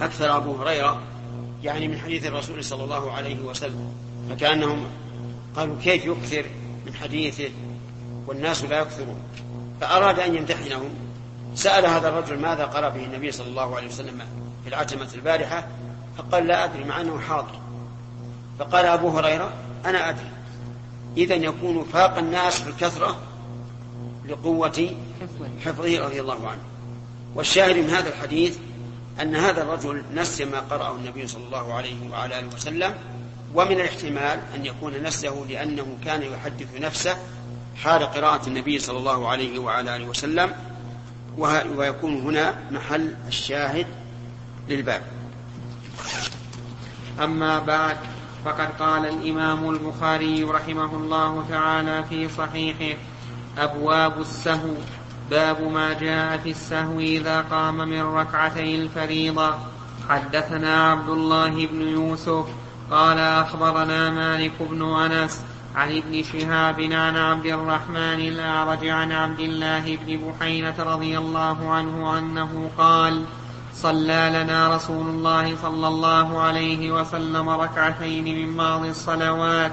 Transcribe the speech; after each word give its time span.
أكثر 0.00 0.36
أبو 0.36 0.56
هريرة 0.56 1.02
يعني 1.62 1.88
من 1.88 1.98
حديث 1.98 2.26
الرسول 2.26 2.64
صلى 2.64 2.84
الله 2.84 3.12
عليه 3.12 3.40
وسلم 3.40 3.94
فكأنهم 4.30 4.86
قالوا 5.56 5.76
كيف 5.82 6.04
يكثر 6.04 6.44
من 6.86 6.94
حديثه 6.94 7.50
والناس 8.26 8.64
لا 8.64 8.78
يكثرون؟ 8.78 9.20
فأراد 9.80 10.20
أن 10.20 10.34
يمتحنهم. 10.34 10.90
سأل 11.54 11.86
هذا 11.86 12.08
الرجل 12.08 12.38
ماذا 12.38 12.64
قرأ 12.64 12.88
به 12.88 13.04
النبي 13.04 13.32
صلى 13.32 13.48
الله 13.48 13.76
عليه 13.76 13.86
وسلم 13.86 14.18
في 14.62 14.68
العتمة 14.68 15.08
البارحة؟ 15.14 15.66
فقال 16.18 16.46
لا 16.46 16.64
أدري 16.64 16.84
مع 16.84 17.00
أنه 17.00 17.18
حاضر. 17.20 17.60
فقال 18.58 18.86
أبو 18.86 19.08
هريرة 19.08 19.52
أنا 19.86 20.08
أدري. 20.08 20.30
إذا 21.16 21.34
يكون 21.34 21.84
فاق 21.92 22.18
الناس 22.18 22.60
في 22.60 22.70
الكثرة 22.70 23.16
لقوة 24.28 24.90
حفظه 25.64 26.04
رضي 26.04 26.20
الله 26.20 26.48
عنه. 26.48 26.62
والشاهد 27.34 27.76
من 27.76 27.90
هذا 27.90 28.08
الحديث 28.08 28.58
أن 29.22 29.36
هذا 29.36 29.62
الرجل 29.62 30.02
نسي 30.14 30.44
ما 30.44 30.60
قرأه 30.60 30.96
النبي 30.96 31.26
صلى 31.26 31.44
الله 31.44 31.74
عليه 31.74 32.10
وعلى 32.10 32.38
آله 32.38 32.54
وسلم 32.54 32.94
ومن 33.54 33.72
الاحتمال 33.72 34.40
أن 34.54 34.66
يكون 34.66 34.92
نسيه 35.02 35.44
لأنه 35.48 35.98
كان 36.04 36.22
يحدث 36.22 36.80
نفسه 36.80 37.16
حال 37.76 38.02
قراءة 38.02 38.46
النبي 38.46 38.78
صلى 38.78 38.98
الله 38.98 39.28
عليه 39.28 39.58
وعلى 39.58 39.96
آله 39.96 40.04
وسلم 40.04 40.52
ويكون 41.76 42.20
هنا 42.20 42.54
محل 42.70 43.14
الشاهد 43.28 43.86
للباب. 44.68 45.02
أما 47.22 47.58
بعد 47.58 47.96
فقد 48.44 48.68
قال 48.78 49.06
الإمام 49.06 49.70
البخاري 49.70 50.44
رحمه 50.44 50.96
الله 50.96 51.44
تعالى 51.48 52.04
في 52.04 52.28
صحيحه 52.28 52.98
أبواب 53.58 54.20
السهو. 54.20 54.74
باب 55.30 55.62
ما 55.72 55.92
جاء 55.92 56.38
في 56.38 56.50
السهو 56.50 57.00
إذا 57.00 57.40
قام 57.40 57.76
من 57.76 58.02
ركعتي 58.02 58.74
الفريضة. 58.74 59.54
حدثنا 60.08 60.90
عبد 60.90 61.08
الله 61.08 61.66
بن 61.66 61.80
يوسف 61.80 62.46
قال 62.90 63.18
أخبرنا 63.18 64.10
مالك 64.10 64.52
بن 64.60 64.82
أنس 64.82 65.40
عن 65.76 65.96
ابن 65.96 66.22
شهاب 66.22 66.80
عن 66.80 67.16
عبد 67.16 67.46
الرحمن 67.46 68.20
الأعرج 68.20 68.88
عن 68.88 69.12
عبد 69.12 69.40
الله 69.40 69.96
بن 69.96 70.16
بحينة 70.16 70.74
رضي 70.78 71.18
الله 71.18 71.70
عنه 71.70 72.18
أنه 72.18 72.70
قال 72.78 73.24
صلى 73.74 74.30
لنا 74.34 74.76
رسول 74.76 75.06
الله 75.06 75.56
صلى 75.56 75.88
الله 75.88 76.40
عليه 76.40 76.92
وسلم 76.92 77.48
ركعتين 77.48 78.24
من 78.24 78.56
بعض 78.56 78.84
الصلوات 78.84 79.72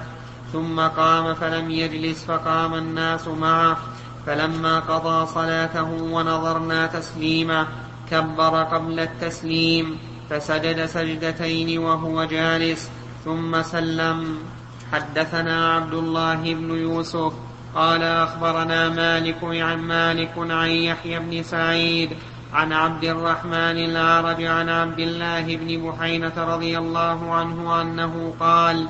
ثم 0.54 0.80
قام 0.80 1.34
فلم 1.34 1.72
يجلس 1.72 2.26
فقام 2.26 2.74
الناس 2.74 3.28
معه 3.28 3.78
فلما 4.26 4.80
قضى 4.80 5.26
صلاته 5.26 5.90
ونظرنا 6.04 6.88
تسليمه 6.88 7.68
كبر 8.12 8.64
قبل 8.64 9.00
التسليم 9.00 9.98
فسجد 10.30 10.86
سجدتين 10.86 11.80
وهو 11.80 12.24
جالس 12.24 12.92
ثم 13.26 13.62
سلم. 13.62 14.38
حدثنا 14.94 15.74
عبد 15.74 15.94
الله 15.94 16.54
بن 16.54 16.70
يوسف 16.78 17.34
قال 17.76 18.04
أخبرنا 18.04 18.90
مالك 18.90 19.44
عن 19.44 19.78
مالك 19.78 20.34
عن 20.38 20.70
يحيى 20.70 21.20
بن 21.20 21.44
سعيد 21.44 22.10
عن 22.54 22.74
عبد 22.74 23.04
الرحمن 23.04 23.78
الأعرج 23.90 24.44
عن 24.44 24.70
عبد 24.70 25.00
الله 25.00 25.56
بن 25.56 25.90
بحينة 25.90 26.34
رضي 26.38 26.78
الله 26.78 27.34
عنه 27.34 27.82
أنه 27.82 28.34
قال 28.40 28.88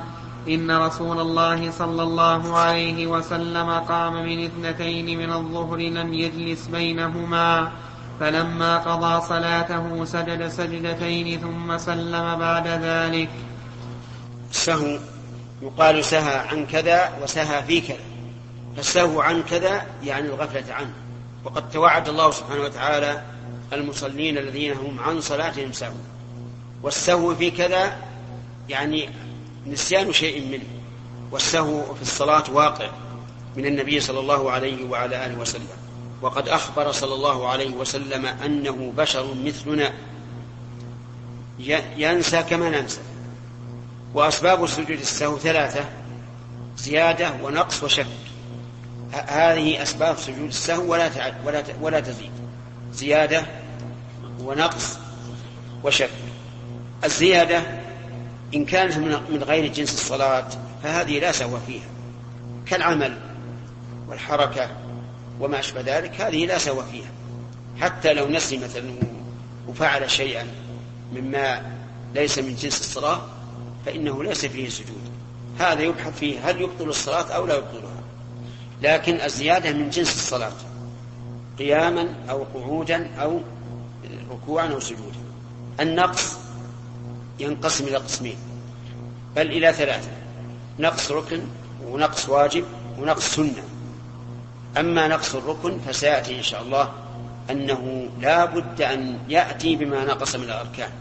إن 0.47 0.71
رسول 0.71 1.19
الله 1.19 1.71
صلى 1.71 2.03
الله 2.03 2.57
عليه 2.57 3.07
وسلم 3.07 3.69
قام 3.69 4.13
من 4.25 4.45
اثنتين 4.45 5.17
من 5.17 5.33
الظهر 5.33 5.77
لم 5.77 6.13
يجلس 6.13 6.67
بينهما. 6.67 7.71
فلما 8.19 8.77
قضى 8.77 9.27
صلاته 9.27 10.05
سجد 10.05 10.47
سجدتين 10.47 11.39
ثم 11.39 11.77
سلم 11.77 12.35
بعد 12.35 12.67
ذلك. 12.67 13.29
السهو 14.51 14.99
يقال 15.61 16.05
سهى 16.05 16.35
عن 16.35 16.65
كذا 16.65 17.19
وسهى 17.23 17.63
في 17.63 17.81
كذا. 17.81 17.97
فالسهو 18.75 19.21
عن 19.21 19.43
كذا 19.43 19.85
يعني 20.03 20.27
الغفلة 20.27 20.73
عنه. 20.73 20.93
وقد 21.43 21.69
توعد 21.69 22.09
الله 22.09 22.31
سبحانه 22.31 22.61
وتعالى 22.61 23.21
المصلين 23.73 24.37
الذين 24.37 24.73
هم 24.73 24.99
عن 24.99 25.21
صلاتهم 25.21 25.71
سهوا 25.71 26.03
والسهو 26.83 27.35
في 27.35 27.51
كذا 27.51 27.97
يعني 28.69 29.09
نسيان 29.67 30.13
شيء 30.13 30.47
منه 30.51 30.63
والسهو 31.31 31.93
في 31.95 32.01
الصلاة 32.01 32.43
واقع 32.51 32.89
من 33.55 33.65
النبي 33.65 33.99
صلى 33.99 34.19
الله 34.19 34.51
عليه 34.51 34.85
وعلى 34.89 35.25
آله 35.25 35.39
وسلم. 35.39 35.67
وقد 36.21 36.47
أخبر 36.49 36.91
صلى 36.91 37.13
الله 37.13 37.49
عليه 37.49 37.69
وسلم 37.69 38.25
أنه 38.25 38.93
بشر 38.97 39.33
مثلنا. 39.33 39.93
ينسى 41.97 42.43
كما 42.43 42.69
ننسى. 42.69 43.01
وأسباب 44.13 44.67
سجود 44.67 44.99
السهو 44.99 45.37
ثلاثة 45.37 45.85
زيادة 46.77 47.31
ونقص 47.43 47.83
وشك 47.83 48.07
هذه 49.13 49.81
أسباب 49.81 50.17
سجود 50.17 50.47
السهو 50.47 50.91
ولا 50.91 51.11
ولا 51.45 51.63
ولا 51.81 51.99
تزيد. 51.99 52.31
زيادة 52.93 53.45
ونقص 54.39 54.97
وشك 55.83 56.09
الزيادة 57.03 57.82
إن 58.55 58.65
كانت 58.65 58.97
من 59.29 59.43
غير 59.43 59.73
جنس 59.73 59.93
الصلاة 59.93 60.47
فهذه 60.83 61.19
لا 61.19 61.31
سهو 61.31 61.59
فيها. 61.67 61.87
كالعمل 62.65 63.17
والحركة 64.07 64.69
وما 65.39 65.59
أشبه 65.59 65.81
ذلك 65.81 66.21
هذه 66.21 66.45
لا 66.45 66.57
سهو 66.57 66.83
فيها. 66.83 67.11
حتى 67.81 68.13
لو 68.13 68.27
نسي 68.27 68.57
مثلا 68.57 68.93
وفعل 69.67 70.11
شيئا 70.11 70.47
مما 71.13 71.61
ليس 72.15 72.39
من 72.39 72.55
جنس 72.55 72.79
الصلاة 72.79 73.21
فإنه 73.85 74.23
ليس 74.23 74.45
فيه 74.45 74.69
سجود. 74.69 75.01
هذا 75.59 75.81
يبحث 75.81 76.19
فيه 76.19 76.49
هل 76.49 76.61
يبطل 76.61 76.89
الصلاة 76.89 77.31
أو 77.31 77.45
لا 77.45 77.55
يبطلها. 77.55 78.03
لكن 78.81 79.21
الزيادة 79.21 79.71
من 79.71 79.89
جنس 79.89 80.15
الصلاة 80.15 80.53
قياما 81.59 82.13
أو 82.29 82.43
قعودا 82.43 83.15
أو 83.15 83.41
ركوعا 84.31 84.67
أو 84.67 84.79
سجودا. 84.79 85.23
النقص 85.79 86.42
ينقسم 87.39 87.87
إلى 87.87 87.97
قسمين. 87.97 88.37
بل 89.35 89.51
إلى 89.51 89.73
ثلاثة. 89.73 90.11
نقص 90.79 91.11
ركن 91.11 91.41
ونقص 91.85 92.29
واجب 92.29 92.65
ونقص 92.99 93.35
سنة. 93.35 93.63
أما 94.77 95.07
نقص 95.07 95.35
الركن 95.35 95.79
فسيأتي 95.79 96.37
إن 96.37 96.43
شاء 96.43 96.61
الله 96.61 96.91
أنه 97.49 98.09
لا 98.19 98.45
بد 98.45 98.81
أن 98.81 99.19
يأتي 99.29 99.75
بما 99.75 100.05
نقص 100.05 100.35
من 100.35 100.43
الأركان. 100.43 100.91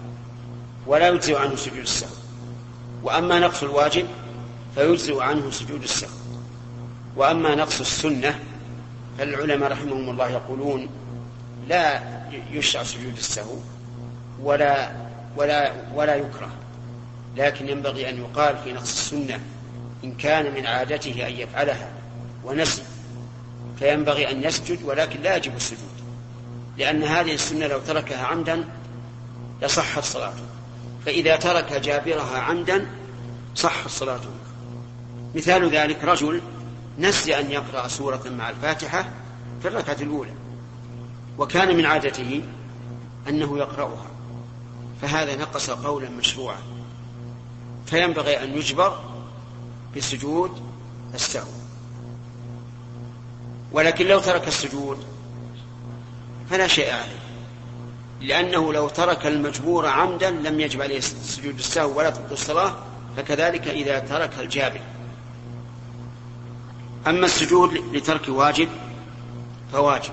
ولا 0.86 1.08
يجزئ 1.08 1.36
عنه 1.38 1.56
سجود 1.56 1.78
السهو. 1.78 2.16
وأما 3.02 3.38
نقص 3.38 3.62
الواجب 3.62 4.06
فيجزئ 4.74 5.20
عنه 5.20 5.50
سجود 5.50 5.82
السهو. 5.82 6.10
وأما 7.16 7.54
نقص 7.54 7.80
السنة 7.80 8.38
فالعلماء 9.18 9.72
رحمهم 9.72 10.10
الله 10.10 10.28
يقولون 10.28 10.88
لا 11.68 12.02
يشرع 12.52 12.82
سجود 12.82 13.16
السهو 13.16 13.56
ولا 14.42 14.92
ولا 15.36 15.72
ولا 15.94 16.14
يكره. 16.14 16.50
لكن 17.36 17.68
ينبغي 17.68 18.08
أن 18.08 18.18
يقال 18.18 18.58
في 18.64 18.72
نقص 18.72 18.92
السنة 18.92 19.40
إن 20.04 20.14
كان 20.14 20.54
من 20.54 20.66
عادته 20.66 21.26
أن 21.28 21.32
يفعلها 21.32 21.90
ونسي 22.44 22.82
فينبغي 23.78 24.30
أن 24.30 24.42
يسجد 24.42 24.82
ولكن 24.82 25.20
لا 25.22 25.36
يجب 25.36 25.56
السجود 25.56 26.02
لأن 26.78 27.02
هذه 27.02 27.34
السنة 27.34 27.66
لو 27.66 27.80
تركها 27.80 28.26
عمدا 28.26 28.64
لصحت 29.62 30.04
صلاته 30.04 30.44
فإذا 31.06 31.36
ترك 31.36 31.72
جابرها 31.72 32.38
عمدا 32.38 32.86
صحت 33.54 33.88
صلاته 33.88 34.30
مثال 35.34 35.70
ذلك 35.70 36.04
رجل 36.04 36.40
نسي 36.98 37.40
أن 37.40 37.50
يقرأ 37.50 37.88
سورة 37.88 38.22
مع 38.38 38.50
الفاتحة 38.50 39.08
في 39.62 39.68
الركعة 39.68 39.96
الأولى 40.00 40.32
وكان 41.38 41.76
من 41.76 41.86
عادته 41.86 42.42
أنه 43.28 43.58
يقرأها. 43.58 44.06
فهذا 45.02 45.36
نقص 45.36 45.70
قولا 45.70 46.10
مشروعا. 46.10 46.62
فينبغي 47.86 48.44
أن 48.44 48.58
يجبر 48.58 49.00
بسجود 49.96 50.62
السهو. 51.14 51.50
ولكن 53.72 54.06
لو 54.06 54.20
ترك 54.20 54.48
السجود 54.48 55.04
فلا 56.50 56.66
شيء 56.66 56.92
عليه. 56.92 57.22
لأنه 58.20 58.72
لو 58.72 58.88
ترك 58.88 59.26
المجبور 59.26 59.86
عمدا 59.86 60.30
لم 60.30 60.60
يجب 60.60 60.82
عليه 60.82 61.00
سجود 61.00 61.58
السهو 61.58 61.98
ولا 61.98 62.10
تبطل 62.10 62.32
الصلاة 62.32 62.74
فكذلك 63.16 63.68
إذا 63.68 63.98
ترك 63.98 64.38
الجابر. 64.38 64.80
أما 67.06 67.26
السجود 67.26 67.74
لترك 67.92 68.28
واجب 68.28 68.68
فواجب 69.72 70.12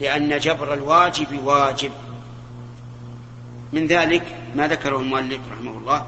لأن 0.00 0.38
جبر 0.38 0.74
الواجب 0.74 1.44
واجب. 1.44 1.92
من 3.72 3.86
ذلك 3.86 4.36
ما 4.56 4.68
ذكره 4.68 4.96
المؤلف 4.96 5.40
رحمه 5.52 5.78
الله 5.78 6.06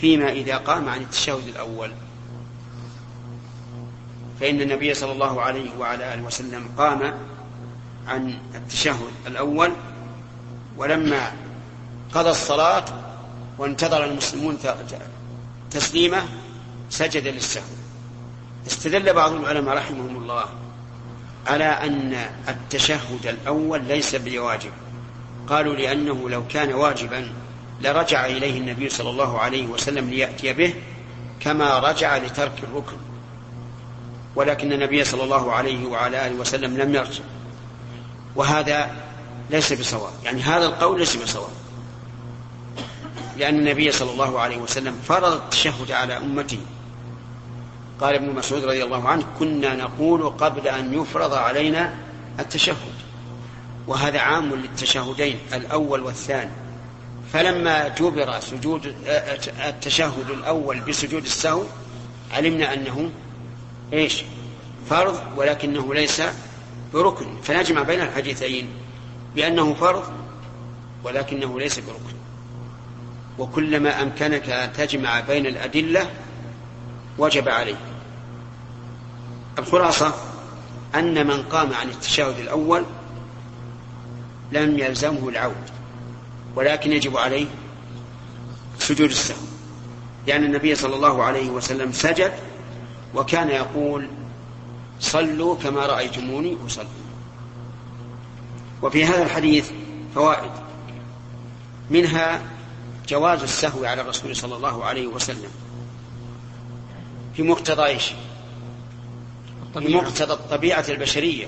فيما 0.00 0.32
إذا 0.32 0.56
قام 0.56 0.88
عن 0.88 1.00
التشهد 1.00 1.48
الأول. 1.48 1.92
فإن 4.40 4.60
النبي 4.60 4.94
صلى 4.94 5.12
الله 5.12 5.42
عليه 5.42 5.70
وعلى 5.78 6.14
آله 6.14 6.22
وسلم 6.22 6.68
قام 6.78 7.14
عن 8.08 8.34
التشهد 8.54 9.12
الأول 9.26 9.72
ولما 10.76 11.32
قضى 12.14 12.30
الصلاة 12.30 12.84
وانتظر 13.58 14.04
المسلمون 14.04 14.58
تسليمه 15.70 16.22
سجد 16.90 17.26
للسهو. 17.26 17.64
استدل 18.66 19.12
بعض 19.12 19.32
العلماء 19.32 19.76
رحمهم 19.76 20.16
الله 20.16 20.44
على 21.46 21.64
أن 21.64 22.30
التشهد 22.48 23.26
الأول 23.26 23.84
ليس 23.84 24.14
بواجب. 24.14 24.72
قالوا 25.50 25.74
لأنه 25.74 26.30
لو 26.30 26.46
كان 26.48 26.72
واجبا 26.72 27.32
لرجع 27.80 28.26
إليه 28.26 28.58
النبي 28.58 28.88
صلى 28.88 29.10
الله 29.10 29.38
عليه 29.38 29.66
وسلم 29.66 30.10
ليأتي 30.10 30.52
به 30.52 30.74
كما 31.40 31.78
رجع 31.78 32.16
لترك 32.16 32.52
الركن. 32.62 32.96
ولكن 34.36 34.72
النبي 34.72 35.04
صلى 35.04 35.24
الله 35.24 35.52
عليه 35.52 35.86
وعلى 35.86 36.26
آله 36.26 36.34
وسلم 36.34 36.78
لم 36.78 36.94
يرجع. 36.94 37.24
وهذا 38.36 38.90
ليس 39.50 39.72
بصواب. 39.72 40.12
يعني 40.24 40.42
هذا 40.42 40.66
القول 40.66 40.98
ليس 40.98 41.16
بصواب. 41.16 41.50
لأن 43.36 43.58
النبي 43.58 43.92
صلى 43.92 44.10
الله 44.10 44.40
عليه 44.40 44.58
وسلم 44.58 44.96
فرض 45.08 45.32
التشهد 45.32 45.92
على 45.92 46.16
أمته. 46.16 46.60
قال 48.00 48.14
ابن 48.14 48.30
مسعود 48.34 48.64
رضي 48.64 48.84
الله 48.84 49.08
عنه 49.08 49.24
كنا 49.38 49.74
نقول 49.74 50.28
قبل 50.30 50.68
أن 50.68 50.94
يفرض 50.94 51.34
علينا 51.34 51.94
التشهد. 52.38 53.09
وهذا 53.86 54.20
عام 54.20 54.54
للتشهدين 54.54 55.38
الأول 55.52 56.00
والثاني. 56.00 56.50
فلما 57.32 57.88
جبر 57.88 58.40
سجود 58.40 58.94
التشهد 59.66 60.30
الأول 60.30 60.80
بسجود 60.80 61.22
السهو 61.24 61.62
علمنا 62.32 62.74
أنه 62.74 63.10
إيش؟ 63.92 64.24
فرض 64.90 65.20
ولكنه 65.36 65.94
ليس 65.94 66.22
بركن. 66.94 67.26
فنجمع 67.42 67.82
بين 67.82 68.00
الحديثين 68.00 68.68
بأنه 69.34 69.74
فرض 69.74 70.04
ولكنه 71.04 71.60
ليس 71.60 71.78
بركن. 71.78 72.20
وكلما 73.38 74.02
أمكنك 74.02 74.48
أن 74.50 74.72
تجمع 74.72 75.20
بين 75.20 75.46
الأدلة 75.46 76.10
وجب 77.18 77.48
عليه 77.48 77.76
الخلاصة 79.58 80.14
أن 80.94 81.26
من 81.26 81.42
قام 81.42 81.74
عن 81.74 81.88
التشهد 81.88 82.38
الأول 82.38 82.84
لم 84.52 84.78
يلزمه 84.78 85.28
العود 85.28 85.70
ولكن 86.56 86.92
يجب 86.92 87.16
عليه 87.16 87.46
سجود 88.78 89.10
السهو 89.10 89.50
لأن 90.26 90.44
النبي 90.44 90.74
صلى 90.74 90.94
الله 90.94 91.22
عليه 91.22 91.50
وسلم 91.50 91.92
سجد 91.92 92.32
وكان 93.14 93.48
يقول 93.48 94.08
صلوا 95.00 95.56
كما 95.56 95.86
رأيتموني 95.86 96.56
أصلي. 96.66 96.86
وفي 98.82 99.04
هذا 99.04 99.22
الحديث 99.22 99.70
فوائد 100.14 100.50
منها 101.90 102.42
جواز 103.08 103.42
السهو 103.42 103.84
على 103.84 104.02
الرسول 104.02 104.36
صلى 104.36 104.56
الله 104.56 104.84
عليه 104.84 105.06
وسلم 105.06 105.50
في 107.36 107.42
مقتضى 107.42 107.86
إيش؟ 107.86 108.12
في 109.74 109.94
مقتضى 109.94 110.32
الطبيعة 110.32 110.84
البشرية. 110.88 111.46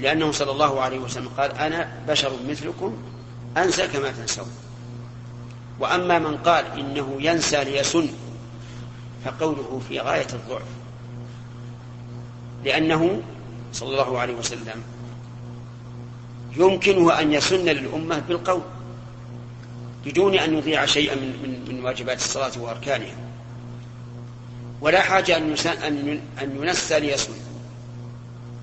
لأنه 0.00 0.32
صلى 0.32 0.50
الله 0.50 0.80
عليه 0.80 0.98
وسلم 0.98 1.28
قال 1.28 1.58
أنا 1.58 1.92
بشر 2.08 2.32
مثلكم 2.48 2.96
أنسى 3.56 3.88
كما 3.88 4.10
تنسون. 4.10 4.50
وأما 5.80 6.18
من 6.18 6.36
قال 6.36 6.66
إنه 6.78 7.16
ينسى 7.20 7.64
ليسن 7.64 8.08
فقوله 9.24 9.80
في 9.88 10.00
غاية 10.00 10.26
الضعف 10.32 10.62
لأنه 12.64 13.22
صلى 13.72 13.90
الله 13.90 14.18
عليه 14.18 14.34
وسلم 14.34 14.82
يمكنه 16.56 17.20
أن 17.20 17.32
يسن 17.32 17.64
للأمة 17.64 18.18
بالقول 18.18 18.62
بدون 20.04 20.34
أن 20.34 20.58
يضيع 20.58 20.86
شيئا 20.86 21.14
من, 21.14 21.28
من, 21.42 21.74
من 21.74 21.84
واجبات 21.84 22.18
الصلاة 22.18 22.52
وأركانها. 22.58 23.16
ولا 24.80 25.00
حاجة 25.00 25.36
أن, 25.36 25.54
أن, 25.66 26.20
أن 26.42 26.56
ينسى 26.62 27.00
ليسن 27.00 27.32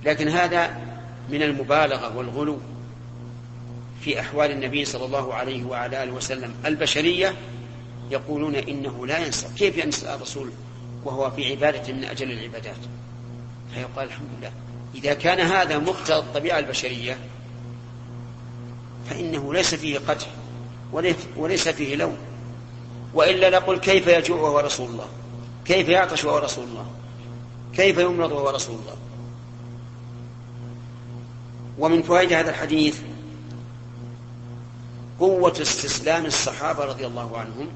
لكن 0.06 0.28
هذا 0.28 0.81
من 1.30 1.44
المبالغة 1.44 2.18
والغلو 2.18 2.58
في 4.02 4.20
أحوال 4.20 4.52
النبي 4.52 4.86
صلى 4.86 5.06
الله 5.06 5.34
عليه 5.34 5.64
وعلى 5.64 6.04
آله 6.04 6.12
وسلم. 6.12 6.54
البشرية 6.66 7.36
يقولون 8.12 8.56
إنه 8.56 9.08
لا 9.08 9.26
ينسى 9.26 9.48
كيف 9.58 9.78
ينسى 9.78 10.14
الرسول 10.14 10.52
وهو 11.06 11.32
في 11.32 11.52
عبادة 11.52 11.94
من 11.94 12.04
أجل 12.04 12.32
العبادات؟ 12.32 12.78
فيقال 13.74 14.08
الحمد 14.08 14.28
لله. 14.40 14.52
إذا 14.96 15.14
كان 15.14 15.40
هذا 15.40 15.78
مقتضى 15.78 16.18
الطبيعة 16.18 16.60
البشرية 16.60 17.18
فإنه 19.10 19.54
ليس 19.54 19.76
فيه 19.76 20.00
قدح 20.00 20.28
وليس 21.38 21.68
فيه 21.68 21.96
لوم. 21.96 22.18
وإلا 23.14 23.50
نقول 23.50 23.80
كيف 23.80 24.08
يجوع 24.08 24.42
وهو 24.42 24.60
رسول 24.60 24.90
الله؟ 24.90 25.08
كيف 25.66 25.90
يعطش 25.90 26.24
وهو 26.24 26.38
رسول 26.38 26.64
الله؟ 26.64 26.86
كيف 27.76 27.98
يمرض 27.98 28.32
وهو 28.32 28.50
رسول 28.50 28.76
الله؟ 28.76 28.96
ومن 31.82 32.02
فوائد 32.02 32.34
هذا 32.34 32.50
الحديث 32.50 33.00
قوة 35.20 35.62
استسلام 35.62 36.26
الصحابة 36.26 36.86
رضي 36.86 37.06
الله 37.06 37.38
عنهم 37.38 37.68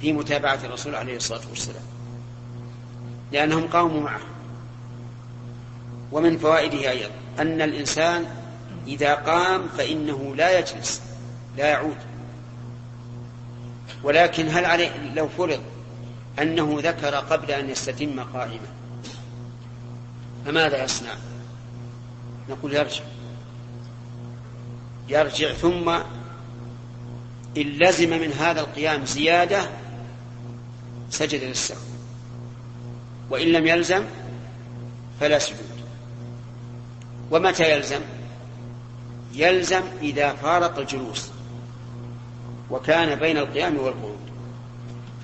في 0.00 0.12
متابعة 0.12 0.58
الرسول 0.64 0.94
عليه 0.94 1.16
الصلاة 1.16 1.40
والسلام 1.50 1.82
لأنهم 3.32 3.66
قاموا 3.66 4.00
معه. 4.00 4.20
ومن 6.12 6.38
فوائده 6.38 6.90
أيضا 6.90 7.10
أن 7.38 7.62
الإنسان 7.62 8.26
إذا 8.86 9.14
قام 9.14 9.68
فإنه 9.78 10.34
لا 10.36 10.58
يجلس 10.58 11.02
لا 11.56 11.66
يعود. 11.66 11.96
ولكن 14.02 14.48
هل 14.48 14.64
عليه 14.64 15.12
لو 15.14 15.28
فرض 15.28 15.60
أنه 16.38 16.78
ذكر 16.82 17.14
قبل 17.14 17.50
أن 17.50 17.70
يستتم 17.70 18.20
قائما 18.20 18.68
فماذا 20.46 20.84
يصنع؟ 20.84 21.14
نقول 22.48 22.74
يرجع. 22.74 23.04
يرجع 25.08 25.52
ثم 25.52 25.88
إن 27.56 27.62
لزم 27.62 28.10
من 28.10 28.32
هذا 28.32 28.60
القيام 28.60 29.04
زيادة 29.06 29.70
سجد 31.10 31.44
للسهو 31.44 31.78
وإن 33.30 33.46
لم 33.46 33.66
يلزم 33.66 34.04
فلا 35.20 35.38
سجود. 35.38 35.80
ومتى 37.30 37.76
يلزم؟ 37.76 38.00
يلزم 39.34 39.82
إذا 40.02 40.32
فارق 40.32 40.78
الجلوس 40.78 41.30
وكان 42.70 43.18
بين 43.18 43.38
القيام 43.38 43.76
والقعود. 43.76 44.18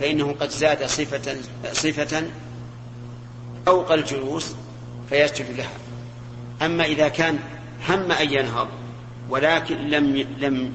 فإنه 0.01 0.33
قد 0.33 0.51
زاد 0.51 0.87
صفة 0.87 1.37
صفة 1.73 2.23
فوق 3.67 3.93
الجلوس 3.93 4.55
فيسجد 5.09 5.51
لها. 5.57 5.86
أما 6.63 6.85
إذا 6.85 7.09
كان 7.09 7.39
هم 7.89 8.13
أن 8.13 8.33
ينهض 8.33 8.69
ولكن 9.29 9.77
لم 9.77 10.27
لم 10.39 10.75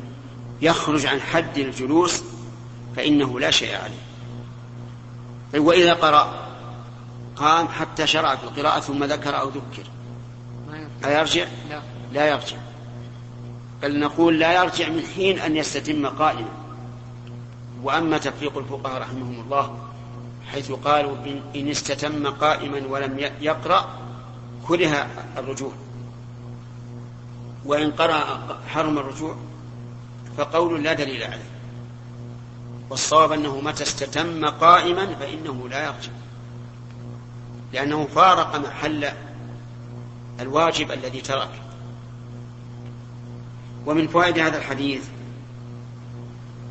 يخرج 0.61 1.05
عن 1.05 1.21
حد 1.21 1.57
الجلوس 1.57 2.23
فإنه 2.95 3.39
لا 3.39 3.51
شيء 3.51 3.75
عليه. 3.75 4.01
طيب 5.53 5.65
وإذا 5.65 5.93
قرأ 5.93 6.47
قام 7.35 7.67
حتى 7.67 8.07
شرع 8.07 8.35
في 8.35 8.43
القراءة 8.43 8.79
ثم 8.79 9.03
ذكر 9.03 9.39
أو 9.39 9.49
ذكر. 9.49 9.83
أيرجع؟ 11.05 11.45
لا 11.69 11.81
لا. 12.13 12.27
يرجع. 12.27 12.57
بل 13.81 13.99
نقول 13.99 14.39
لا 14.39 14.63
يرجع 14.63 14.89
من 14.89 15.03
حين 15.15 15.39
أن 15.39 15.55
يستتم 15.55 16.07
قائما. 16.07 16.49
وأما 17.83 18.17
تفريق 18.17 18.57
الفقهاء 18.57 19.01
رحمهم 19.01 19.43
الله 19.45 19.77
حيث 20.51 20.71
قالوا 20.71 21.15
إن 21.55 21.69
استتم 21.69 22.27
قائما 22.27 22.81
ولم 22.89 23.31
يقرأ 23.41 24.00
كره 24.71 25.07
الرجوع. 25.37 25.71
وإن 27.65 27.91
قرأ 27.91 28.59
حرم 28.67 28.97
الرجوع 28.97 29.35
فقول 30.37 30.83
لا 30.83 30.93
دليل 30.93 31.23
عليه. 31.23 31.51
والصواب 32.89 33.31
أنه 33.31 33.61
متى 33.61 33.83
استتم 33.83 34.45
قائما 34.45 35.15
فإنه 35.15 35.69
لا 35.69 35.85
يرجع 35.85 36.11
لأنه 37.73 38.05
فارق 38.05 38.55
محل 38.55 39.09
الواجب 40.39 40.91
الذي 40.91 41.21
ترك. 41.21 41.61
ومن 43.85 44.07
فوائد 44.07 44.39
هذا 44.39 44.57
الحديث 44.57 45.03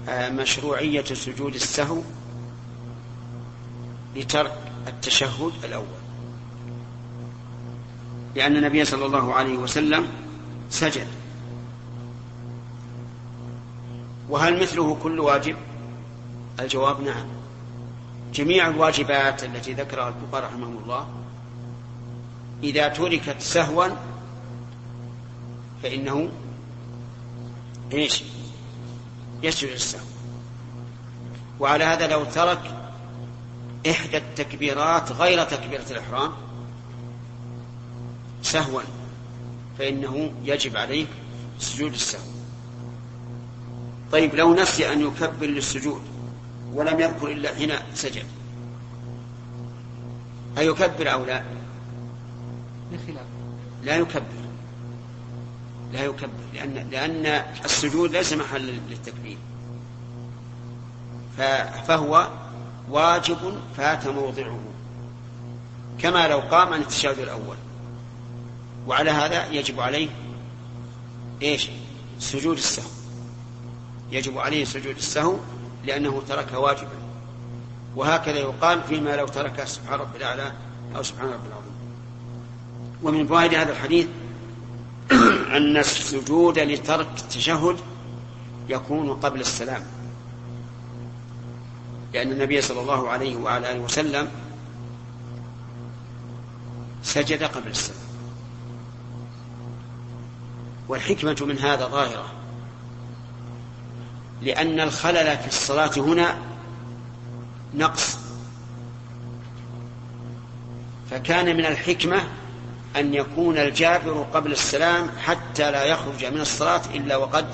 آه، 0.09 0.31
مشروعية 0.31 1.05
سجود 1.05 1.55
السهو 1.55 2.03
لترك 4.17 4.59
التشهد 4.89 5.53
الأول. 5.65 6.00
لأن 8.35 8.57
النبي 8.57 8.85
صلى 8.85 9.07
الله 9.07 9.35
عليه 9.35 9.57
وسلم 9.57 10.09
سجد. 10.71 11.07
وهل 14.29 14.63
مثله 14.63 14.95
كل 15.03 15.21
واجب؟ 15.21 15.57
الجواب 16.61 17.01
نعم. 17.03 17.27
جميع 18.35 18.69
الواجبات 18.69 19.45
التي 19.45 19.73
ذكرها 19.73 20.09
الفقهاء 20.09 20.45
رحمهم 20.45 20.79
الله 20.83 21.09
إذا 22.63 22.89
تركت 22.89 23.37
سهوا 23.41 23.89
فإنه 25.83 26.29
إيش؟ 27.93 28.25
يسجد 29.43 29.71
السهو. 29.71 30.05
وعلى 31.61 31.85
هذا 31.85 32.07
لو 32.07 32.25
ترك 32.25 32.61
إحدى 33.91 34.17
التكبيرات 34.17 35.13
غير 35.13 35.45
تكبيرة 35.45 35.85
الإحرام 35.91 36.33
سهوا 38.43 38.83
فإنه 39.79 40.33
يجب 40.45 40.77
عليه 40.77 41.07
سجود 41.59 41.93
السهو. 41.93 42.31
طيب 44.13 44.35
لو 44.35 44.55
نسي 44.55 44.93
أن 44.93 45.01
يكبر 45.01 45.47
للسجود 45.47 46.03
ولم 46.73 47.01
يذكر 47.01 47.33
إلا 47.33 47.55
حين 47.55 47.73
سجد 47.95 48.25
أيكبر 50.59 51.13
أو 51.13 51.25
لا؟ 51.25 51.45
لا 53.83 53.97
يكبر. 53.97 54.23
لا 55.93 56.05
يكبر 56.05 56.31
لأن 56.55 56.89
لأن 56.91 57.27
السجود 57.65 58.11
ليس 58.11 58.33
محل 58.33 58.81
للتكبير. 58.89 59.39
فهو 61.87 62.29
واجب 62.91 63.61
فات 63.77 64.09
موضعه. 64.09 64.59
كما 65.99 66.29
لو 66.29 66.39
قام 66.39 66.73
عن 66.73 66.81
التشهد 66.81 67.19
الأول. 67.19 67.57
وعلى 68.87 69.11
هذا 69.11 69.47
يجب 69.47 69.81
عليه 69.81 70.09
إيش؟ 71.43 71.69
سجود 72.19 72.57
السهو. 72.57 72.89
يجب 74.13 74.39
عليه 74.39 74.65
سجود 74.65 74.97
السهو 74.97 75.37
لأنه 75.85 76.23
ترك 76.29 76.53
واجبا. 76.53 77.01
وهكذا 77.97 78.39
يقال 78.39 78.83
فيما 78.83 79.17
لو 79.17 79.27
ترك 79.27 79.65
سبحان 79.65 80.01
رب 80.01 80.17
الأعلى 80.17 80.53
أو 80.97 81.03
سبحان 81.03 81.29
رب 81.29 81.47
العظيم. 81.47 81.75
ومن 83.03 83.27
فوائد 83.27 83.55
هذا 83.55 83.73
الحديث 83.73 84.07
أن 85.57 85.77
السجود 85.77 86.59
لترك 86.59 87.09
التشهد 87.19 87.77
يكون 88.69 89.13
قبل 89.13 89.41
السلام. 89.41 89.83
لأن 92.15 92.33
النبي 92.33 92.61
صلى 92.61 92.81
الله 92.81 93.09
عليه 93.09 93.37
وعلى 93.37 93.73
آله 93.73 93.81
وسلم 93.81 94.29
سجد 97.03 97.43
قبل 97.43 97.71
السلام. 97.71 98.10
والحكمة 100.91 101.37
من 101.41 101.59
هذا 101.59 101.87
ظاهرة. 101.87 102.27
لأن 104.43 104.81
الخلل 104.81 105.39
في 105.39 105.47
الصلاة 105.47 105.91
هنا 105.97 106.39
نقص. 107.75 108.19
فكان 111.11 111.57
من 111.57 111.67
الحكمة 111.67 112.23
أن 112.97 113.15
يكون 113.15 113.59
الجابر 113.59 114.27
قبل 114.35 114.53
السلام 114.53 115.11
حتى 115.25 115.71
لا 115.71 115.85
يخرج 115.85 116.25
من 116.25 116.41
الصلاة 116.41 116.83
إلا 116.95 117.17
وقد 117.17 117.47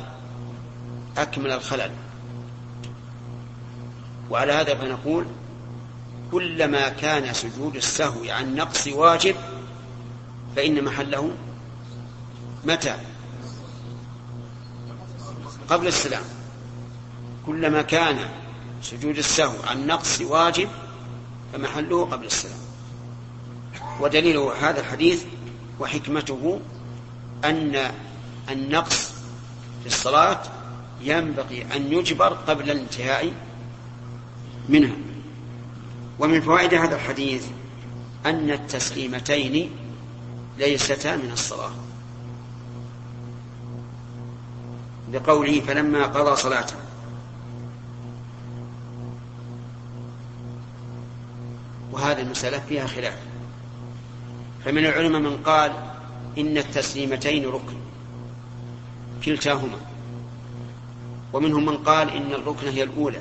أكمل 1.19 1.53
الخلل. 1.53 1.91
وعلى 4.31 4.53
هذا 4.53 4.75
فنقول 4.75 5.27
كلما 6.33 6.89
كان 6.89 7.35
سجود 7.35 7.77
السهو 7.77 8.31
عن 8.31 8.55
نقص 8.55 8.87
واجب 8.87 9.37
فإن 10.57 10.85
محله 10.85 11.31
متى؟ 12.65 12.97
قبل 15.69 15.87
السلام. 15.87 16.25
كلما 17.47 17.83
كان 17.83 18.19
سجود 18.83 19.19
السهو 19.19 19.63
عن 19.67 19.87
نقص 19.87 20.21
واجب 20.21 20.69
فمحله 21.53 22.05
قبل 22.05 22.27
السلام. 22.27 22.59
ودليل 24.01 24.37
هذا 24.37 24.81
الحديث 24.81 25.25
وحكمته 25.81 26.61
أن 27.45 27.93
النقص 28.51 29.13
في 29.81 29.87
الصلاة 29.87 30.43
ينبغي 31.03 31.67
أن 31.77 31.93
يجبر 31.93 32.29
قبل 32.29 32.71
الانتهاء 32.71 33.33
منها. 34.69 34.97
ومن 36.19 36.41
فوائد 36.41 36.75
هذا 36.75 36.95
الحديث 36.95 37.45
أن 38.27 38.51
التسليمتين 38.51 39.71
ليستا 40.59 41.17
من 41.17 41.31
الصلاة. 41.33 41.86
لقوله 45.13 45.61
فلما 45.61 46.07
قضى 46.07 46.37
صلاته. 46.37 46.77
وهذه 51.93 52.21
المسألة 52.21 52.59
فيها 52.59 52.87
خلاف. 52.87 53.19
فمن 54.65 54.87
العلماء 54.87 55.21
من 55.21 55.37
قال 55.37 55.73
إن 56.39 56.59
التسليمتين 56.59 57.47
ركن 57.47 57.77
كلتاهما. 59.25 59.79
ومنهم 61.33 61.67
من 61.67 61.77
قال 61.77 62.11
إن 62.11 62.33
الركن 62.33 62.69
هي 62.69 62.83
الأولى 62.83 63.21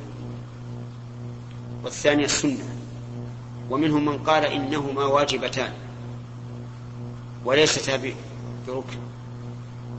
والثانية 1.83 2.25
السنة. 2.25 2.75
ومنهم 3.69 4.05
من 4.05 4.17
قال 4.17 4.45
إنهما 4.45 5.05
واجبتان 5.05 5.73
وليستا 7.45 7.97
بركن. 8.67 8.99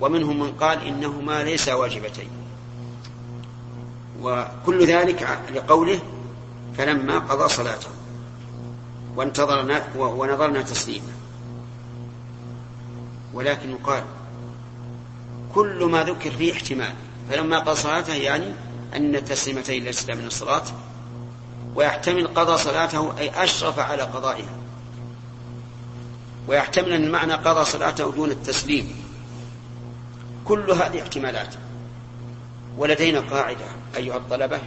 ومنهم 0.00 0.40
من 0.40 0.52
قال 0.52 0.86
إنهما 0.86 1.44
ليسا 1.44 1.74
واجبتين. 1.74 2.28
وكل 4.22 4.86
ذلك 4.86 5.38
لقوله 5.54 6.00
فلما 6.78 7.18
قضى 7.18 7.48
صلاته 7.48 7.88
وانتظرنا 9.16 9.88
ونظرنا 9.96 10.62
تسليمه 10.62 11.12
ولكن 13.34 13.70
يقال 13.70 14.04
كل 15.54 15.84
ما 15.84 16.02
ذكر 16.04 16.30
فيه 16.30 16.52
احتمال 16.52 16.92
فلما 17.30 17.58
قضى 17.58 17.76
صلاته 17.76 18.14
يعني 18.14 18.52
أن 18.96 19.16
التسليمتين 19.16 19.84
ليست 19.84 20.10
من 20.10 20.26
الصلاة 20.26 20.62
ويحتمل 21.74 22.26
قضى 22.26 22.58
صلاته 22.58 23.18
أي 23.18 23.44
أشرف 23.44 23.78
على 23.78 24.02
قضائها. 24.02 24.56
ويحتمل 26.48 26.92
أن 26.92 27.04
المعنى 27.04 27.32
قضى 27.32 27.64
صلاته 27.64 28.12
دون 28.12 28.30
التسليم. 28.30 29.05
كل 30.48 30.70
هذه 30.70 31.02
احتمالات. 31.02 31.54
ولدينا 32.78 33.20
قاعدة 33.20 33.64
أيها 33.96 34.16
الطلبة 34.16 34.60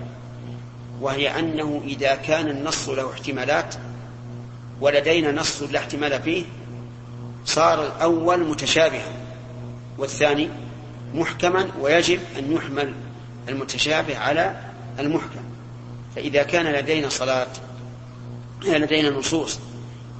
وهي 1.01 1.39
أنه 1.39 1.81
إذا 1.85 2.15
كان 2.15 2.47
النص 2.47 2.89
له 2.89 3.13
احتمالات 3.13 3.75
ولدينا 4.81 5.31
نص 5.31 5.61
لا 5.61 5.79
احتمال 5.79 6.21
فيه 6.21 6.45
صار 7.45 7.85
الأول 7.85 8.43
متشابها 8.43 9.11
والثاني 9.97 10.49
محكما 11.13 11.67
ويجب 11.79 12.19
أن 12.39 12.51
يحمل 12.51 12.93
المتشابه 13.49 14.17
على 14.17 14.61
المحكم. 14.99 15.43
فإذا 16.15 16.43
كان 16.43 16.65
لدينا 16.65 17.09
صلاة 17.09 17.47
لدينا 18.65 19.09
نصوص 19.09 19.59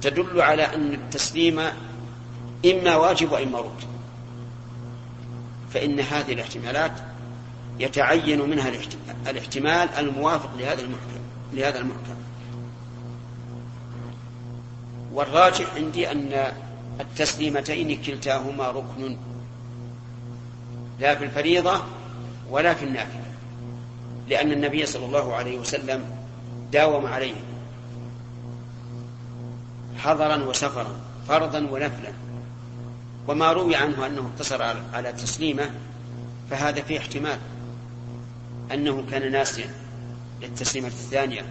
تدل 0.02 0.40
على 0.40 0.62
أن 0.62 0.94
التسليم 0.94 1.60
إما 2.66 2.96
واجب 2.96 3.32
وإما 3.32 3.58
ركن 3.58 3.86
فإن 5.72 6.00
هذه 6.00 6.32
الاحتمالات 6.32 6.92
يتعين 7.78 8.50
منها 8.50 8.72
الاحتمال 9.26 9.88
الموافق 9.98 10.50
لهذا 10.58 10.80
المحكم 10.80 11.20
لهذا 11.52 11.78
المحكم 11.78 12.14
والراجح 15.12 15.74
عندي 15.74 16.10
أن 16.10 16.52
التسليمتين 17.00 18.02
كلتاهما 18.02 18.70
ركن 18.70 19.16
لا 21.00 21.14
في 21.14 21.24
الفريضة 21.24 21.82
ولا 22.50 22.74
في 22.74 22.84
النافلة 22.84 23.22
لأن 24.28 24.52
النبي 24.52 24.86
صلى 24.86 25.06
الله 25.06 25.34
عليه 25.34 25.58
وسلم 25.58 26.04
داوم 26.72 27.06
عليه 27.06 27.34
حضرا 29.98 30.36
وسفرا 30.36 31.00
فرضا 31.28 31.58
ونفلا. 31.58 32.12
وما 33.30 33.52
روي 33.52 33.76
عنه 33.76 34.06
أنه 34.06 34.20
اقتصر 34.20 34.62
على 34.92 35.12
تسليمه 35.12 35.70
فهذا 36.50 36.82
فيه 36.82 36.98
احتمال 36.98 37.38
أنه 38.72 39.04
كان 39.10 39.32
ناسيا 39.32 39.74
للتسليمة 40.42 40.86
الثانية 40.86 41.44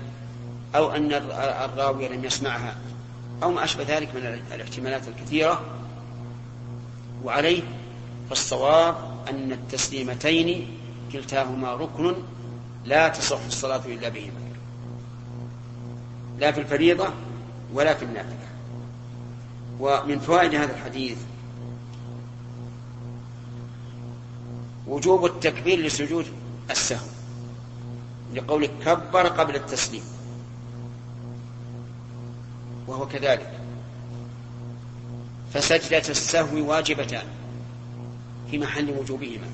أو 0.76 0.92
أن 0.92 1.14
الراوي 1.66 2.08
لم 2.08 2.26
يسمعها 2.26 2.76
أو 3.44 3.52
ما 3.52 3.64
أشبه 3.64 3.84
ذلك 3.84 4.16
من 4.16 4.42
الاحتمالات 4.54 5.08
الكثيرة. 5.08 5.62
وعليه 7.24 7.64
فالصواب 8.30 8.96
أن 9.30 9.52
التسليمتين 9.52 10.78
كلتاهما 11.14 11.74
ركن 11.74 12.16
لا 12.86 13.08
تصح 13.08 13.40
الصلاة 13.48 13.82
إلا 13.86 14.10
بهما. 14.10 14.40
لا 16.40 16.52
في 16.52 16.60
الفريضة 16.60 17.08
ولا 17.74 17.94
في 17.94 18.06
النافلة. 18.06 18.50
ومن 19.80 20.20
فوائد 20.20 20.56
هذا 20.56 20.74
الحديث 20.74 21.18
وجوب 24.90 25.26
التكبير 25.26 25.80
لسجود 25.80 26.26
السهو 26.72 27.08
لقولك 28.34 28.72
كبر 28.86 29.28
قبل 29.28 29.56
التسليم 29.56 30.04
وهو 32.88 33.08
كذلك. 33.08 33.60
فسجدة 35.54 36.10
السهو 36.10 36.70
واجبتان 36.70 37.28
في 38.52 38.58
محل 38.58 38.92
وجوبهما 38.92 39.48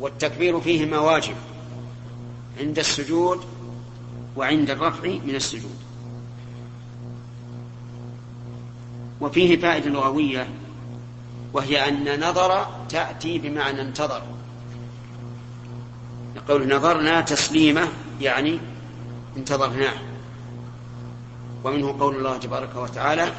والتكبير 0.00 0.60
فيهما 0.60 0.98
واجب 0.98 1.34
عند 2.60 2.78
السجود 2.78 3.40
وعند 4.36 4.70
الرفع 4.70 5.08
من 5.08 5.34
السجود. 5.34 5.76
وفيه 9.20 9.60
فائدة 9.60 9.90
لغوية 9.90 10.48
وهي 11.52 11.88
أن 11.88 12.28
نظر 12.28 12.66
تأتي 12.88 13.38
بمعنى 13.38 13.80
انتظر. 13.82 14.22
يقول 16.36 16.74
نظرنا 16.76 17.20
تسليمة 17.20 17.88
يعني 18.20 18.60
انتظرناه. 19.36 19.94
ومنه 21.64 21.96
قول 22.00 22.16
الله 22.16 22.38
تبارك 22.38 22.76
وتعالى 22.76 23.32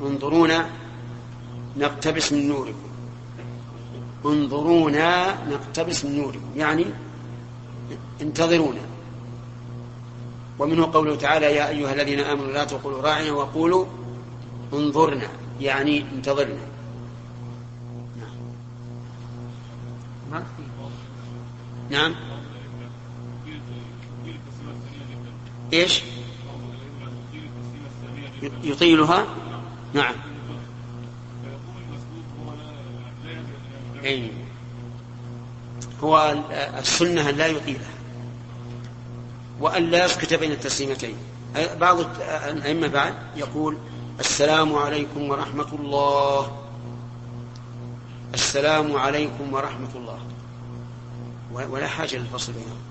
انظرونا 0.00 0.70
نقتبس 1.76 2.32
من 2.32 2.48
نوركم. 2.48 2.88
انظرونا 4.26 5.38
نقتبس 5.50 6.04
من 6.04 6.16
نوركم. 6.16 6.50
يعني 6.56 6.84
انتظرونا. 8.20 8.87
ومنه 10.58 10.92
قوله 10.92 11.16
تعالى 11.16 11.46
يا 11.46 11.68
أيها 11.68 11.92
الذين 11.92 12.20
آمنوا 12.20 12.52
لا 12.52 12.64
تقولوا 12.64 13.02
راعنا 13.02 13.32
وقولوا 13.32 13.86
انظرنا 14.72 15.28
يعني 15.60 16.04
انتظرنا. 16.14 16.68
نعم. 20.30 20.44
نعم. 21.90 22.14
إيش؟ 25.72 26.02
يطيلها؟ 28.62 29.26
نعم. 29.94 30.14
أي 34.04 34.30
هو 36.02 36.36
السنة 36.78 37.30
لا 37.30 37.46
يطيلها. 37.46 37.97
وأن 39.60 39.90
لا 39.90 40.04
يسكت 40.04 40.34
بين 40.34 40.52
التسليمتين. 40.52 41.16
بعض 41.80 42.00
الأئمة 42.48 42.86
بعد 42.86 43.14
يقول 43.36 43.78
السلام 44.20 44.74
عليكم 44.74 45.30
ورحمة 45.30 45.72
الله. 45.72 46.58
السلام 48.34 48.96
عليكم 48.96 49.54
ورحمة 49.54 49.88
الله. 49.94 50.18
ولا 51.52 51.86
حاجة 51.86 52.16
للفصل 52.16 52.52
بينهم. 52.52 52.82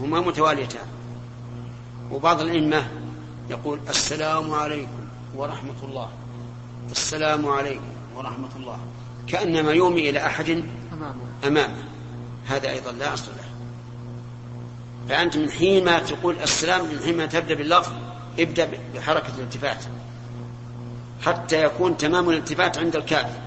هما 0.00 0.20
متواليتان. 0.20 0.86
وبعض 2.10 2.40
الأئمة 2.40 2.88
يقول 3.50 3.80
السلام 3.88 4.54
عليكم 4.54 5.08
ورحمة 5.36 5.80
الله. 5.82 6.08
السلام 6.90 7.48
عليكم 7.48 7.92
ورحمة 8.16 8.56
الله. 8.56 8.78
كأنما 9.26 9.72
يومي 9.72 10.10
إلى 10.10 10.26
أحد 10.26 10.64
أمامه. 11.44 11.84
هذا 12.46 12.70
أيضا 12.70 12.92
لا 12.92 13.14
أصل 13.14 13.32
له. 13.36 13.49
فأنت 15.08 15.36
من 15.36 15.50
حين 15.50 15.84
ما 15.84 15.98
تقول 15.98 16.38
السلام 16.38 16.84
من 16.84 17.00
حين 17.04 17.16
ما 17.16 17.26
تبدأ 17.26 17.54
باللفظ 17.54 17.92
ابدأ 18.38 18.70
بحركة 18.94 19.34
الالتفات. 19.38 19.84
حتى 21.22 21.64
يكون 21.64 21.96
تمام 21.96 22.30
الالتفات 22.30 22.78
عند 22.78 22.96
الكاف. 22.96 23.38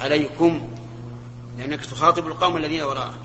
عليكم 0.00 0.68
لأنك 1.58 1.86
تخاطب 1.86 2.26
القوم 2.26 2.56
الذين 2.56 2.82
وراءك. 2.82 3.20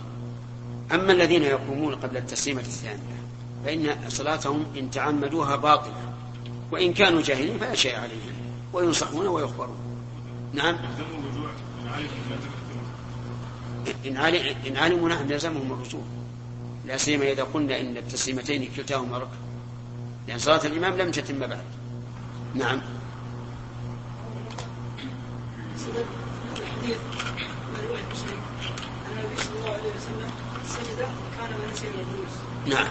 أما 0.91 1.13
الذين 1.13 1.43
يقومون 1.43 1.95
قبل 1.95 2.17
التسليمة 2.17 2.61
الثانية 2.61 3.23
فإن 3.65 4.09
صلاتهم 4.09 4.65
إن 4.77 4.91
تعمدوها 4.91 5.55
باطلة. 5.55 6.13
وإن 6.71 6.93
كانوا 6.93 7.21
جاهلين 7.21 7.57
فلا 7.57 7.75
شيء 7.75 7.95
عليهم. 7.95 8.33
وينصحون 8.73 9.27
ويخبرون. 9.27 9.77
نعم؟ 10.53 10.77
إن 14.05 14.77
علموا 14.77 15.09
نعم 15.09 15.27
لزمهم 15.27 15.71
الرجوع. 15.71 16.01
لا 16.85 16.97
سيما 16.97 17.31
إذا 17.31 17.43
قلنا 17.43 17.79
إن 17.79 17.97
التسليمتين 17.97 18.71
كلتاهما 18.75 19.17
ركن. 19.17 19.37
لأن 20.27 20.39
صلاة 20.39 20.65
الإمام 20.65 20.97
لم 20.97 21.11
تتم 21.11 21.39
بعد. 21.39 21.59
نعم. 22.55 22.81
الحديث 26.59 26.97
مسلم 28.11 28.39
أن 29.07 29.17
النبي 29.17 29.41
صلى 29.41 29.55
الله 29.59 29.69
عليه 29.69 29.89
وسلم 29.95 30.29
سجد 30.67 30.99
كان 31.37 31.49
ونسي 31.69 31.87
الجلوس 31.87 32.33
نعم. 32.65 32.87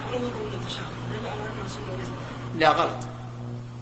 لا 2.59 2.71
غلط. 2.71 3.07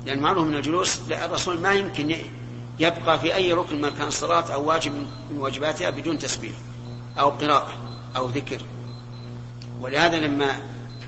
لأن 0.06 0.20
معروف 0.20 0.46
من 0.46 0.54
الجلوس 0.54 1.00
الرسول 1.10 1.60
ما 1.60 1.72
يمكن 1.72 2.16
يبقى 2.78 3.20
في 3.20 3.34
أي 3.34 3.52
ركن 3.52 3.80
من 3.80 3.90
كان 3.90 4.10
صلاة 4.10 4.52
أو 4.54 4.64
واجب 4.64 4.92
من 5.30 5.38
واجباتها 5.38 5.90
بدون 5.90 6.18
تسبيح 6.18 6.52
أو 7.18 7.30
قراءة 7.30 7.72
أو 8.16 8.26
ذكر. 8.26 8.60
ولهذا 9.80 10.20
لما 10.20 10.60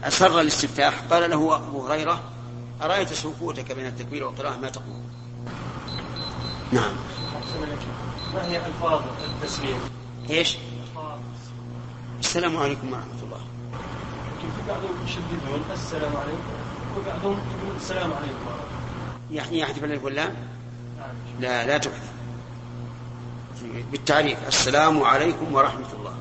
أسر 0.04 0.40
الاستفتاح 0.40 0.94
قال 1.10 1.30
له 1.30 1.56
أبو 1.56 1.86
هريرة 1.86 2.20
أرأيت 2.82 3.12
سكوتك 3.12 3.72
بين 3.72 3.86
التكبير 3.86 4.24
والقراءة 4.24 4.56
ما 4.56 4.68
تقول 4.68 5.02
نعم 6.72 6.92
ما 8.34 8.46
هي 8.46 8.66
ألفاظ 8.66 9.02
التسليم؟ 9.24 9.80
إيش؟ 10.30 10.56
السلام 12.20 12.56
عليكم 12.56 12.92
ورحمة 12.92 13.22
الله. 13.22 13.40
في 14.40 14.68
بعضهم 14.68 15.04
يشددون 15.06 15.64
السلام 15.72 16.16
عليكم 16.16 16.52
وبعضهم 16.96 17.32
يقول 17.32 17.76
السلام 17.76 18.12
عليكم 18.12 18.36
يعني 19.30 19.58
يحذف 19.58 19.84
الالف 19.84 20.04
واللام؟ 20.04 20.34
لا 21.40 21.66
لا 21.66 21.78
تحذف. 21.78 22.12
بالتعريف 23.90 24.48
السلام 24.48 25.02
عليكم 25.02 25.54
ورحمة 25.54 25.92
الله. 25.98 26.11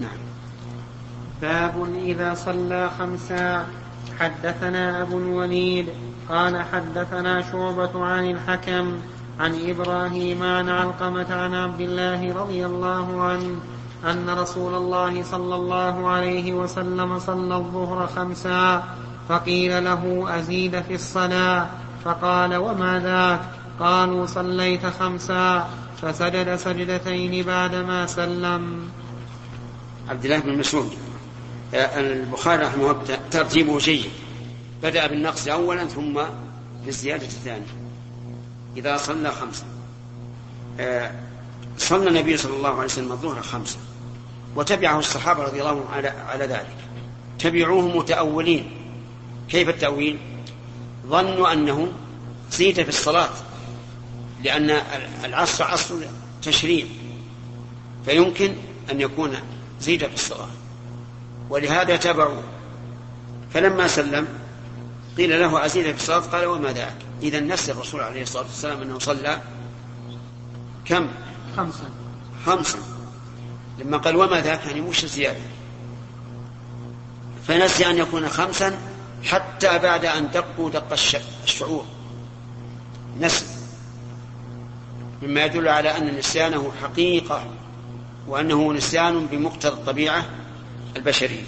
نعم. 0.00 0.18
باب 1.42 1.94
إذا 1.94 2.34
صلى 2.34 2.90
خمسا 2.98 3.66
حدثنا 4.20 5.02
أبو 5.02 5.18
الوليد 5.18 5.88
قال 6.28 6.62
حدثنا 6.62 7.42
شعبة 7.52 8.04
عن 8.04 8.30
الحكم 8.30 8.92
عن 9.40 9.54
إبراهيم 9.68 10.42
عن 10.42 10.68
علقمة 10.68 11.34
عن 11.34 11.54
عبد 11.54 11.80
الله 11.80 12.34
رضي 12.34 12.66
الله 12.66 13.22
عنه 13.22 13.56
أن 14.04 14.30
رسول 14.30 14.74
الله 14.74 15.22
صلى 15.22 15.54
الله 15.54 16.08
عليه 16.08 16.52
وسلم 16.52 17.18
صلى 17.18 17.56
الظهر 17.56 18.06
خمسا 18.06 18.84
فقيل 19.28 19.84
له 19.84 20.26
أزيد 20.38 20.80
في 20.80 20.94
الصلاة؟ 20.94 21.66
فقال 22.04 22.56
وما 22.56 22.98
ذاك؟ 22.98 23.40
قالوا 23.80 24.26
صليت 24.26 24.86
خمسا 24.86 25.68
فسجد 26.02 26.56
سجدتين 26.56 27.46
بعدما 27.46 28.06
سلم. 28.06 28.88
عبد 30.10 30.24
الله 30.24 30.38
بن 30.38 30.58
مسعود. 30.58 30.92
البخاري 31.74 32.62
رحمه 32.62 32.90
الله 32.90 33.18
ترتيبه 33.30 33.78
جيد. 33.78 34.10
بدأ 34.82 35.06
بالنقص 35.06 35.48
أولا 35.48 35.86
ثم 35.86 36.20
بالزيادة 36.84 37.26
الثانية. 37.26 37.66
إذا 38.76 38.96
صلى 38.96 39.30
خمسة. 39.30 39.64
آه، 40.80 41.12
صلى 41.78 42.08
النبي 42.08 42.36
صلى 42.36 42.56
الله 42.56 42.68
عليه 42.68 42.84
وسلم 42.84 43.12
الظهر 43.12 43.42
خمسة. 43.42 43.78
وتبعه 44.56 44.98
الصحابة 44.98 45.42
رضي 45.42 45.60
الله 45.60 45.70
عنهم 45.70 45.88
على, 45.92 46.08
على 46.08 46.46
ذلك. 46.46 46.76
تبعوه 47.38 47.98
متأولين. 47.98 48.70
كيف 49.48 49.68
التأويل؟ 49.68 50.18
ظنوا 51.06 51.52
أنه 51.52 51.92
زيد 52.52 52.82
في 52.82 52.88
الصلاة 52.88 53.30
لأن 54.44 54.70
العصر 55.24 55.64
عصر 55.64 55.94
تشريع. 56.42 56.86
فيمكن 58.04 58.54
أن 58.90 59.00
يكون 59.00 59.36
زيد 59.80 60.06
في 60.06 60.14
الصلاة 60.14 60.48
ولهذا 61.50 61.96
تبعوا 61.96 62.42
فلما 63.54 63.86
سلم 63.86 64.28
قيل 65.16 65.40
له 65.40 65.66
أزيد 65.66 65.84
في 65.84 66.02
الصلاة 66.02 66.18
قال 66.18 66.46
وما 66.46 66.72
ذاك 66.72 66.96
إذا 67.22 67.40
نسي 67.40 67.72
الرسول 67.72 68.00
عليه 68.00 68.22
الصلاة 68.22 68.42
والسلام 68.42 68.82
أنه 68.82 68.98
صلى 68.98 69.40
كم؟ 70.84 71.08
خمسا. 71.56 71.90
خمسا. 72.46 72.78
لما 73.78 73.96
قال 73.96 74.16
وما 74.16 74.40
ذاك 74.40 74.66
يعني 74.66 74.80
مش 74.80 75.06
زيادة. 75.06 75.40
فنسي 77.48 77.90
أن 77.90 77.98
يكون 77.98 78.28
خمسا 78.28 78.78
حتى 79.24 79.78
بعد 79.78 80.04
أن 80.04 80.30
دقوا 80.30 80.70
دق 80.70 80.92
الشعور. 81.44 81.84
نسي. 83.20 83.44
مما 85.22 85.44
يدل 85.44 85.68
على 85.68 85.96
أن 85.96 86.18
نسيانه 86.18 86.72
حقيقة. 86.82 87.44
وأنه 88.30 88.72
نسيان 88.72 89.26
بمقتضى 89.26 89.68
الطبيعة 89.68 90.24
البشرية. 90.96 91.42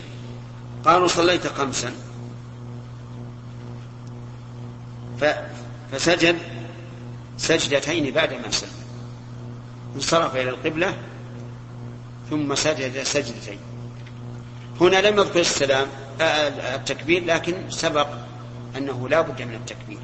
قالوا 0.85 1.07
صليت 1.07 1.47
خمسا. 1.47 1.93
فسجد 5.93 6.39
سجدتين 7.37 8.15
بعدما 8.15 8.51
سلم. 8.51 8.71
انصرف 9.95 10.37
إلى 10.37 10.51
القبلة 10.51 10.95
ثم 12.31 12.55
سجد 12.55 13.03
سجدتين. 13.03 13.59
هنا 14.81 14.97
لم 14.97 15.19
يذكر 15.19 15.41
السلام 15.41 15.87
التكبير 16.21 17.25
لكن 17.25 17.71
سبق 17.71 18.09
أنه 18.77 19.09
لا 19.09 19.21
بد 19.21 19.43
من 19.43 19.55
التكبير. 19.55 19.99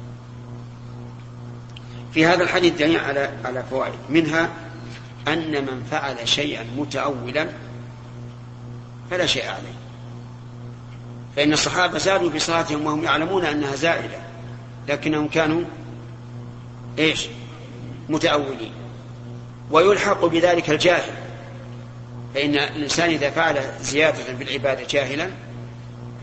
في 2.13 2.25
هذا 2.25 2.43
الحديث 2.43 2.73
دليل 2.73 2.99
على 2.99 3.31
على 3.45 3.63
فوائد. 3.69 3.99
منها 4.09 4.49
أن 5.27 5.65
من 5.65 5.83
فعل 5.91 6.27
شيئا 6.27 6.65
متأولا 6.77 7.47
فلا 9.11 9.25
شيء 9.25 9.45
عليه. 9.45 9.79
فإن 11.35 11.53
الصحابة 11.53 11.97
زادوا 11.97 12.29
في 12.29 12.39
صلاتهم 12.39 12.85
وهم 12.85 13.03
يعلمون 13.03 13.45
أنها 13.45 13.75
زائدة 13.75 14.17
لكنهم 14.87 15.27
كانوا 15.27 15.63
إيش؟ 16.99 17.27
متأولين. 18.09 18.71
ويلحق 19.71 20.25
بذلك 20.25 20.69
الجاهل. 20.69 21.13
فإن 22.35 22.55
الإنسان 22.55 23.09
إذا 23.09 23.29
فعل 23.29 23.61
زيادة 23.81 24.23
في 24.37 24.43
العبادة 24.43 24.83
جاهلا 24.89 25.29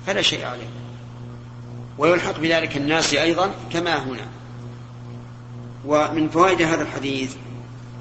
فلا 0.06 0.22
شيء 0.22 0.44
عليه. 0.44 0.68
ويلحق 1.98 2.38
بذلك 2.38 2.76
الناس 2.76 3.14
أيضا 3.14 3.50
كما 3.72 3.98
هنا. 3.98 4.26
ومن 5.87 6.28
فوائد 6.28 6.62
هذا 6.62 6.82
الحديث 6.82 7.37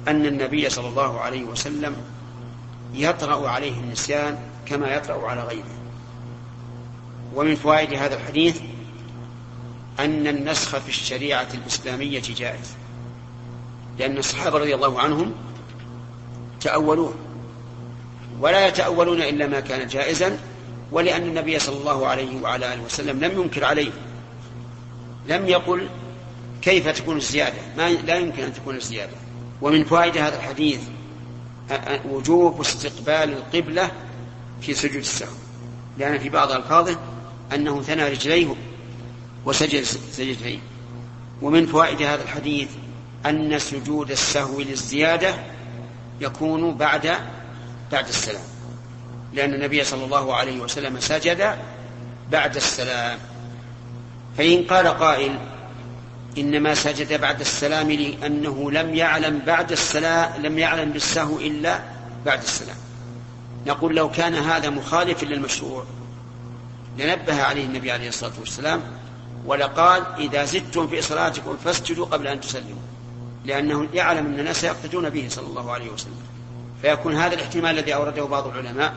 أن 0.08 0.26
النبي 0.26 0.70
صلى 0.70 0.88
الله 0.88 1.20
عليه 1.20 1.44
وسلم 1.44 1.96
يطرأ 2.94 3.48
عليه 3.48 3.72
النسيان 3.72 4.38
كما 4.66 4.94
يطرأ 4.94 5.28
على 5.28 5.42
غيره. 5.42 5.76
ومن 7.34 7.54
فوائد 7.54 7.94
هذا 7.94 8.14
الحديث 8.14 8.60
أن 10.00 10.26
النسخ 10.26 10.78
في 10.78 10.88
الشريعة 10.88 11.48
الإسلامية 11.54 12.22
جائز 12.36 12.76
لأن 13.98 14.18
الصحابة 14.18 14.58
رضي 14.58 14.74
الله 14.74 15.00
عنهم 15.00 15.32
تأولوه 16.60 17.14
ولا 18.40 18.66
يتأولون 18.66 19.22
إلا 19.22 19.46
ما 19.46 19.60
كان 19.60 19.88
جائزا 19.88 20.38
ولأن 20.92 21.22
النبي 21.22 21.58
صلى 21.58 21.76
الله 21.76 22.06
عليه 22.06 22.42
وعلى 22.42 22.74
آله 22.74 22.82
وسلم 22.82 23.24
لم 23.24 23.40
ينكر 23.40 23.64
عليه 23.64 23.90
لم 25.28 25.48
يقل 25.48 25.88
كيف 26.62 26.88
تكون 26.88 27.16
الزيادة 27.16 27.58
ما 27.76 27.88
لا 27.90 28.16
يمكن 28.16 28.42
أن 28.42 28.54
تكون 28.54 28.76
الزيادة. 28.76 29.16
ومن 29.62 29.84
فوائد 29.84 30.18
هذا 30.18 30.36
الحديث 30.36 30.80
وجوب 32.10 32.60
استقبال 32.60 33.32
القبلة 33.32 33.90
في 34.60 34.74
سجود 34.74 34.96
السهو. 34.96 35.34
لأن 35.98 36.18
في 36.18 36.28
بعض 36.28 36.52
ألفاظه 36.52 36.98
أنه 37.54 37.82
ثنى 37.82 38.08
رجليه 38.08 38.54
وسجد 39.44 39.82
سجدتين. 39.82 40.60
ومن 41.42 41.66
فوائد 41.66 42.02
هذا 42.02 42.22
الحديث 42.22 42.68
أن 43.26 43.58
سجود 43.58 44.10
السهو 44.10 44.60
للزيادة 44.60 45.34
يكون 46.20 46.74
بعد 46.74 47.18
بعد 47.92 48.08
السلام. 48.08 48.44
لأن 49.32 49.54
النبي 49.54 49.84
صلى 49.84 50.04
الله 50.04 50.34
عليه 50.34 50.60
وسلم 50.60 51.00
سجد 51.00 51.58
بعد 52.30 52.56
السلام. 52.56 53.18
فإن 54.38 54.64
قال 54.64 54.88
قائل 54.88 55.38
إنما 56.38 56.74
سجد 56.74 57.20
بعد 57.20 57.40
السلام 57.40 57.90
لأنه 57.90 58.70
لم 58.70 58.94
يعلم 58.94 59.38
بعد 59.46 59.72
السلام 59.72 60.42
لم 60.42 60.58
يعلم 60.58 60.90
بالسهو 60.90 61.38
إلا 61.38 61.80
بعد 62.26 62.42
السلام. 62.42 62.76
نقول 63.66 63.96
لو 63.96 64.10
كان 64.10 64.34
هذا 64.34 64.70
مخالفا 64.70 65.26
للمشروع. 65.26 65.84
لنبه 66.98 67.42
عليه 67.42 67.64
النبي 67.64 67.90
عليه 67.90 68.08
الصلاة 68.08 68.32
والسلام 68.40 68.80
ولقال 69.46 70.02
إذا 70.18 70.44
زدتم 70.44 70.86
في 70.88 71.02
صلاتكم 71.02 71.56
فاسجدوا 71.64 72.06
قبل 72.06 72.26
أن 72.26 72.40
تسلموا. 72.40 72.82
لأنه 73.44 73.88
يعلم 73.94 74.26
أن 74.26 74.40
الناس 74.40 74.64
يقتدون 74.64 75.10
به 75.10 75.26
صلى 75.28 75.46
الله 75.46 75.72
عليه 75.72 75.90
وسلم. 75.90 76.20
فيكون 76.82 77.16
هذا 77.16 77.34
الاحتمال 77.34 77.78
الذي 77.78 77.94
أورده 77.94 78.24
بعض 78.24 78.46
العلماء. 78.46 78.94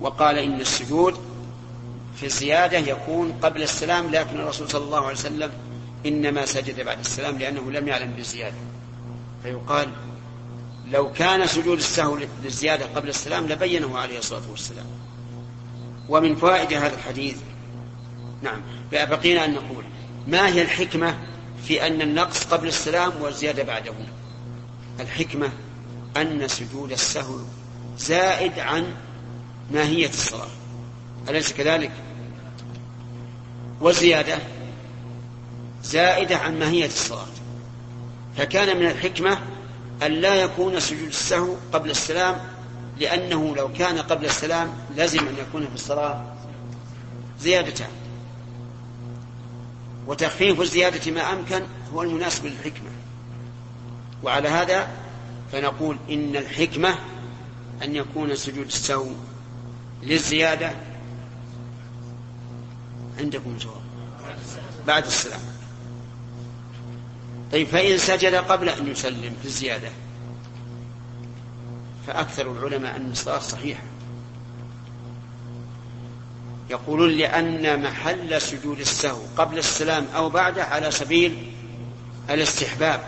وقال 0.00 0.38
إن 0.38 0.60
السجود 0.60 1.14
في 2.16 2.26
الزيادة 2.26 2.78
يكون 2.78 3.32
قبل 3.42 3.62
السلام 3.62 4.10
لكن 4.10 4.40
الرسول 4.40 4.70
صلى 4.70 4.84
الله 4.84 4.98
عليه 4.98 5.16
وسلم 5.16 5.50
إنما 6.06 6.46
سجد 6.46 6.80
بعد 6.80 6.98
السلام 6.98 7.38
لأنه 7.38 7.70
لم 7.70 7.88
يعلم 7.88 8.12
بالزيادة. 8.12 8.56
فيقال 9.42 9.88
لو 10.90 11.12
كان 11.12 11.46
سجود 11.46 11.78
السهو 11.78 12.18
للزيادة 12.44 12.86
قبل 12.86 13.08
السلام 13.08 13.46
لبينه 13.46 13.98
عليه 13.98 14.18
الصلاة 14.18 14.50
والسلام. 14.50 14.86
ومن 16.08 16.36
فوائد 16.36 16.72
هذا 16.72 16.94
الحديث 16.94 17.36
نعم 18.42 18.60
بقينا 18.92 19.44
أن 19.44 19.54
نقول 19.54 19.84
ما 20.26 20.48
هي 20.48 20.62
الحكمة 20.62 21.18
في 21.64 21.86
أن 21.86 22.02
النقص 22.02 22.44
قبل 22.44 22.68
السلام 22.68 23.12
والزيادة 23.20 23.62
بعده؟ 23.62 23.94
الحكمة 25.00 25.50
أن 26.16 26.48
سجود 26.48 26.92
السهو 26.92 27.38
زائد 27.98 28.58
عن 28.58 28.94
ماهية 29.70 30.08
الصلاة. 30.08 30.48
أليس 31.28 31.52
كذلك؟ 31.52 31.92
والزيادة 33.80 34.38
زائدة 35.84 36.36
عن 36.36 36.58
ماهية 36.58 36.86
الصلاة 36.86 37.26
فكان 38.36 38.76
من 38.76 38.86
الحكمة 38.86 39.38
أن 40.02 40.12
لا 40.12 40.34
يكون 40.34 40.80
سجود 40.80 41.08
السهو 41.08 41.54
قبل 41.72 41.90
السلام 41.90 42.38
لأنه 43.00 43.56
لو 43.56 43.72
كان 43.72 43.98
قبل 43.98 44.24
السلام 44.24 44.68
لزم 44.96 45.18
أن 45.18 45.36
يكون 45.38 45.68
في 45.68 45.74
الصلاة 45.74 46.24
زيادتان 47.40 47.88
وتخفيف 50.06 50.60
الزيادة 50.60 51.10
ما 51.12 51.32
أمكن 51.32 51.62
هو 51.94 52.02
المناسب 52.02 52.46
للحكمة. 52.46 52.90
وعلى 54.22 54.48
هذا 54.48 54.88
فنقول 55.52 55.96
إن 56.10 56.36
الحكمة 56.36 56.98
أن 57.82 57.96
يكون 57.96 58.36
سجود 58.36 58.66
السهو 58.66 59.06
للزيادة 60.02 60.72
عندكم 63.18 63.56
جواب. 63.56 63.82
بعد 64.86 65.06
السلام. 65.06 65.40
طيب 67.54 67.66
فإن 67.66 67.98
سجد 67.98 68.34
قبل 68.34 68.68
أن 68.68 68.88
يسلم 68.88 69.36
في 69.42 69.44
الزيادة 69.44 69.88
فأكثر 72.06 72.52
العلماء 72.52 72.96
أن 72.96 73.10
الصلاة 73.10 73.38
صحيحة 73.38 73.82
يقولون 76.70 77.10
لأن 77.10 77.82
محل 77.82 78.40
سجود 78.40 78.80
السهو 78.80 79.20
قبل 79.36 79.58
السلام 79.58 80.06
أو 80.16 80.28
بعده 80.28 80.64
على 80.64 80.90
سبيل 80.90 81.52
الاستحباب. 82.30 83.00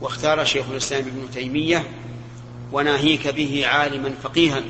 واختار 0.00 0.44
شيخ 0.44 0.70
الإسلام 0.70 1.00
ابن 1.00 1.30
تيمية 1.30 1.86
وناهيك 2.72 3.28
به 3.28 3.66
عالما 3.66 4.14
فقيها 4.22 4.62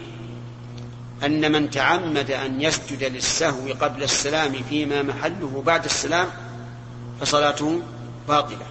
أن 1.25 1.53
من 1.53 1.70
تعمد 1.70 2.31
أن 2.31 2.61
يسجد 2.61 3.05
للسهو 3.05 3.73
قبل 3.81 4.03
السلام 4.03 4.53
فيما 4.68 5.03
محله 5.03 5.62
بعد 5.66 5.85
السلام 5.85 6.31
فصلاته 7.20 7.83
باطلة. 8.29 8.66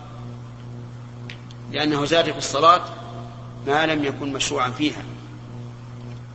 لأنه 1.72 2.06
زاد 2.06 2.32
في 2.32 2.38
الصلاة 2.38 2.82
ما 3.68 3.86
لم 3.86 4.04
يكن 4.04 4.34
مشروعا 4.34 4.70
فيها. 4.70 5.04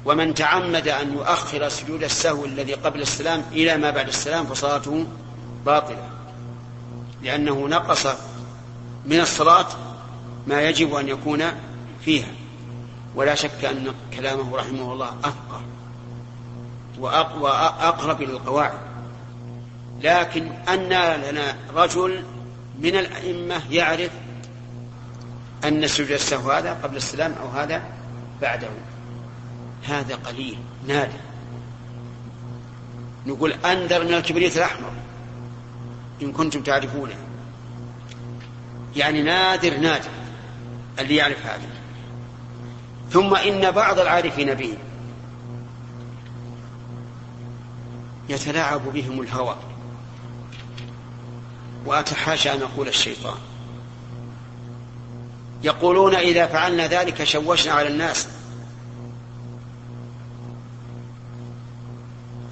ومن 0.04 0.34
تعمد 0.34 0.88
أن 0.88 1.12
يؤخر 1.12 1.68
سجود 1.68 2.02
السهو 2.02 2.44
الذي 2.44 2.74
قبل 2.74 3.00
السلام 3.02 3.42
إلى 3.52 3.76
ما 3.76 3.90
بعد 3.90 4.08
السلام 4.08 4.46
فصلاته 4.46 5.06
باطلة. 5.66 6.08
لأنه 7.22 7.68
نقص 7.68 8.06
من 9.06 9.20
الصلاة 9.20 9.66
ما 10.46 10.62
يجب 10.62 10.94
أن 10.94 11.08
يكون 11.08 11.44
فيها. 12.04 12.32
ولا 13.14 13.34
شك 13.34 13.64
أن 13.64 13.94
كلامه 14.16 14.56
رحمه 14.56 14.92
الله 14.92 15.16
أفقه 15.24 15.62
وأقرب 17.40 18.22
إلى 18.22 18.32
القواعد 18.32 18.78
لكن 20.02 20.52
أن 20.68 20.88
لنا 21.22 21.56
رجل 21.74 22.24
من 22.78 22.96
الأئمة 22.96 23.62
يعرف 23.70 24.10
أن 25.64 25.86
سجود 25.86 26.10
السهو 26.10 26.50
هذا 26.50 26.72
قبل 26.72 26.96
السلام 26.96 27.32
أو 27.32 27.48
هذا 27.48 27.82
بعده. 28.40 28.68
هذا 29.88 30.14
قليل 30.14 30.58
نادر. 30.86 31.18
نقول 33.26 33.52
أنذر 33.52 34.04
من 34.04 34.14
الكبريت 34.14 34.56
الأحمر 34.56 34.92
إن 36.22 36.32
كنتم 36.32 36.62
تعرفونه. 36.62 37.16
يعني 38.96 39.22
نادر 39.22 39.76
نادر 39.76 40.10
اللي 40.98 41.16
يعرف 41.16 41.46
هذا. 41.46 41.68
ثم 43.10 43.34
إن 43.34 43.70
بعض 43.70 43.98
العارفين 43.98 44.54
به 44.54 44.78
يتلاعب 48.28 48.92
بهم 48.92 49.20
الهوى. 49.20 49.56
وأتحاشى 51.86 52.52
أن 52.52 52.62
أقول 52.62 52.88
الشيطان. 52.88 53.38
يقولون 55.62 56.14
إذا 56.14 56.46
فعلنا 56.46 56.86
ذلك 56.86 57.24
شوشنا 57.24 57.72
على 57.72 57.88
الناس. 57.88 58.28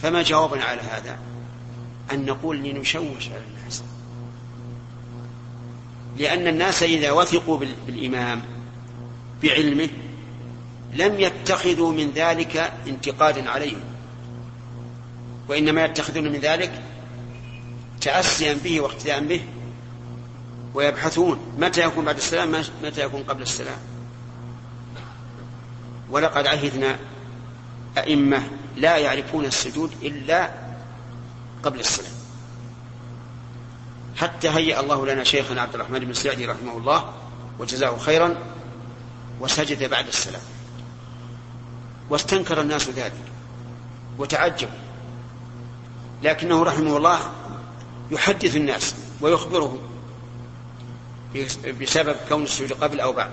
فما 0.03 0.23
جوابنا 0.23 0.65
على 0.65 0.81
هذا؟ 0.81 1.19
أن 2.13 2.27
نقول 2.27 2.57
لنشوش 2.57 3.29
على 3.29 3.43
الناس. 3.51 3.83
لأن 6.19 6.47
الناس 6.47 6.83
إذا 6.83 7.11
وثقوا 7.11 7.59
بالإمام 7.87 8.43
بعلمه 9.43 9.89
لم 10.95 11.21
يتخذوا 11.21 11.93
من 11.93 12.11
ذلك 12.15 12.73
انتقادا 12.87 13.51
عليه 13.51 13.77
وإنما 15.49 15.85
يتخذون 15.85 16.25
من 16.25 16.39
ذلك 16.39 16.83
تأسيا 18.01 18.55
به 18.65 18.81
واقتداء 18.81 19.21
به 19.21 19.45
ويبحثون 20.75 21.55
متى 21.59 21.81
يكون 21.81 22.05
بعد 22.05 22.17
السلام 22.17 22.65
متى 22.83 23.01
يكون 23.01 23.23
قبل 23.23 23.43
السلام. 23.43 23.79
ولقد 26.11 26.47
عهدنا 26.47 26.99
أئمة 27.99 28.43
لا 28.77 28.97
يعرفون 28.97 29.45
السجود 29.45 29.93
إلا 30.03 30.51
قبل 31.63 31.81
السلام. 31.81 32.13
حتى 34.17 34.49
هيأ 34.49 34.81
الله 34.81 35.07
لنا 35.07 35.25
شيخنا 35.25 35.63
عبد 35.63 35.75
الرحمن 35.75 35.99
بن 35.99 36.13
سعدي 36.13 36.47
رحمه 36.47 36.79
الله 36.79 37.13
وجزاه 37.59 37.99
خيرا 37.99 38.35
وسجد 39.41 39.91
بعد 39.91 40.07
السلام. 40.07 40.43
واستنكر 42.11 42.61
الناس 42.61 42.89
ذلك 42.89 43.13
وتعجبوا 44.19 44.79
لكنه 46.23 46.63
رحمه 46.63 46.97
الله 46.97 47.19
يحدث 48.11 48.57
الناس 48.57 48.95
ويخبرهم 49.21 49.79
بسبب 51.81 52.17
كون 52.29 52.43
السجود 52.43 52.73
قبل 52.73 53.01
أو 53.01 53.13
بعد. 53.13 53.31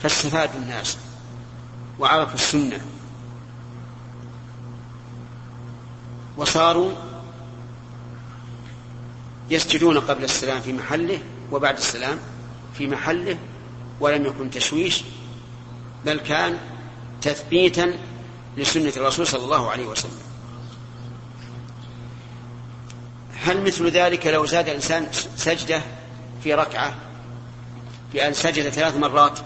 فاستفاد 0.00 0.50
الناس 0.56 0.98
وعرفوا 1.98 2.34
السنة. 2.34 2.80
وصاروا 6.36 6.92
يسجدون 9.50 10.00
قبل 10.00 10.24
السلام 10.24 10.60
في 10.60 10.72
محله 10.72 11.18
وبعد 11.52 11.76
السلام 11.76 12.18
في 12.78 12.86
محله 12.86 13.38
ولم 14.00 14.26
يكن 14.26 14.50
تشويش 14.50 15.04
بل 16.06 16.20
كان 16.20 16.58
تثبيتا 17.22 17.98
لسنة 18.56 18.92
الرسول 18.96 19.26
صلى 19.26 19.44
الله 19.44 19.70
عليه 19.70 19.86
وسلم. 19.86 20.23
هل 23.44 23.62
مثل 23.62 23.90
ذلك 23.90 24.26
لو 24.26 24.46
زاد 24.46 24.68
الإنسان 24.68 25.08
سجدة 25.36 25.82
في 26.44 26.54
ركعة 26.54 26.94
بأن 28.12 28.32
سجد 28.32 28.68
ثلاث 28.68 28.96
مرات 28.96 29.38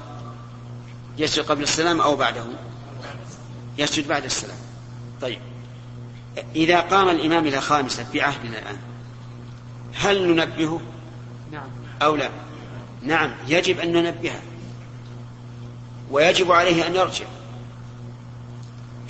يسجد 1.18 1.44
قبل 1.44 1.62
السلام 1.62 2.00
أو 2.00 2.16
بعده؟ 2.16 2.44
يسجد 3.78 4.08
بعد 4.08 4.24
السلام. 4.24 4.56
طيب. 5.20 5.38
إذا 6.56 6.80
قام 6.80 7.08
الإمام 7.08 7.46
إلى 7.46 7.60
خامسة 7.60 8.04
في 8.04 8.20
عهدنا 8.20 8.58
الآن 8.58 8.76
هل 9.94 10.28
ننبهه؟ 10.28 10.80
نعم. 11.52 11.68
أو 12.02 12.16
لا؟ 12.16 12.30
نعم 13.02 13.34
يجب 13.48 13.80
أن 13.80 13.92
ننبهه 13.92 14.40
ويجب 16.10 16.52
عليه 16.52 16.86
أن 16.86 16.94
يرجع. 16.94 17.26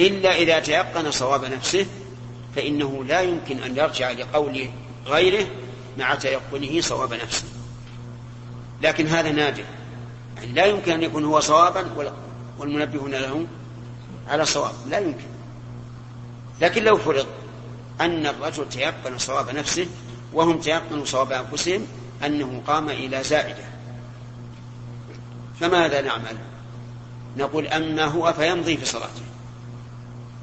إلا 0.00 0.36
إذا 0.36 0.58
تيقن 0.58 1.10
صواب 1.10 1.44
نفسه 1.44 1.86
فإنه 2.58 3.04
لا 3.04 3.20
يمكن 3.20 3.62
أن 3.62 3.76
يرجع 3.76 4.10
لقول 4.10 4.70
غيره 5.06 5.46
مع 5.98 6.14
تيقنه 6.14 6.80
صواب 6.80 7.14
نفسه. 7.14 7.44
لكن 8.82 9.06
هذا 9.06 9.32
نادر. 9.32 9.64
يعني 10.36 10.52
لا 10.52 10.64
يمكن 10.64 10.92
أن 10.92 11.02
يكون 11.02 11.24
هو 11.24 11.40
صوابا 11.40 12.12
والمنبهون 12.58 13.10
له 13.10 13.46
على 14.28 14.44
صواب. 14.44 14.74
لا 14.88 14.98
يمكن. 14.98 15.26
لكن 16.60 16.84
لو 16.84 16.96
فرض 16.96 17.26
أن 18.00 18.26
الرجل 18.26 18.68
تيقن 18.68 19.18
صواب 19.18 19.50
نفسه 19.50 19.86
وهم 20.32 20.58
تيقنوا 20.58 21.04
صواب 21.04 21.32
أنفسهم 21.32 21.86
أنه 22.24 22.62
قام 22.66 22.88
إلى 22.88 23.22
زائدة. 23.22 23.64
فماذا 25.60 26.00
نعمل؟ 26.00 26.38
نقول 27.36 27.66
أما 27.66 28.04
هو 28.04 28.32
فيمضي 28.32 28.76
في 28.76 28.84
صلاته. 28.84 29.22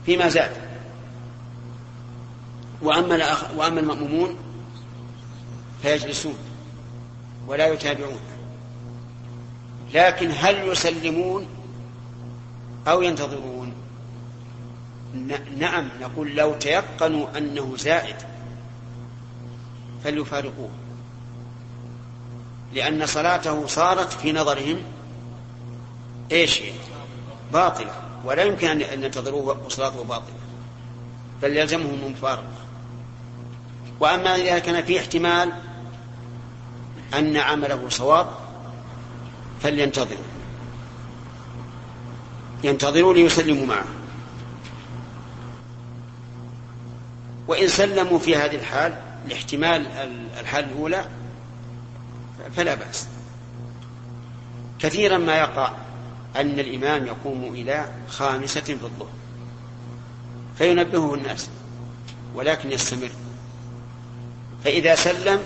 فيما 0.06 0.30
زاد. 0.30 0.64
وأما. 2.81 3.38
وأما 3.55 3.79
المأمومون 3.79 4.38
فيجلسون 5.81 6.35
ولا 7.47 7.67
يتابعون. 7.67 8.19
لكن 9.93 10.31
هل 10.31 10.67
يسلمون 10.67 11.47
أو 12.88 13.01
ينتظرون؟ 13.01 13.73
نعم 15.57 15.89
نقول 16.01 16.35
لو 16.35 16.53
تيقنوا 16.53 17.38
أنه 17.38 17.77
زائد 17.77 18.15
فليفارقوه 20.03 20.69
لأن 22.73 23.05
صلاته 23.05 23.67
صارت 23.67 24.13
في 24.13 24.31
نظرهم 24.31 24.77
إيش؟ 26.31 26.61
باطلة 27.53 27.91
ولا 28.25 28.43
يمكن 28.43 28.67
أن 28.67 29.03
ينتظروه 29.03 29.65
وصلاته 29.65 30.03
باطلة 30.03 30.35
بل 31.41 31.57
يلزمهم 31.57 31.99
المفارقة 32.05 32.64
وأما 33.99 34.36
إذا 34.36 34.60
كان 34.60 34.84
في 34.84 34.99
احتمال 34.99 35.51
أن 37.13 37.38
عمله 37.38 37.89
صواب 37.89 38.27
فلينتظروا. 39.62 40.25
ينتظروا 42.63 43.13
ليسلموا 43.13 43.65
معه. 43.65 43.86
وإن 47.47 47.67
سلموا 47.67 48.19
في 48.19 48.36
هذه 48.36 48.55
الحال 48.55 49.01
لاحتمال 49.29 49.88
الحال 50.39 50.63
الأولى 50.63 51.05
فلا 52.55 52.75
بأس. 52.75 53.08
كثيرا 54.79 55.17
ما 55.17 55.38
يقع 55.38 55.71
أن 56.36 56.60
الإمام 56.60 57.05
يقوم 57.05 57.43
إلى 57.43 57.91
خامسة 58.08 58.62
في 58.62 58.84
الظهر 58.84 59.10
فينبهه 60.58 61.13
الناس 61.13 61.49
ولكن 62.36 62.71
يستمر. 62.71 63.10
فإذا 64.65 64.95
سلم 64.95 65.41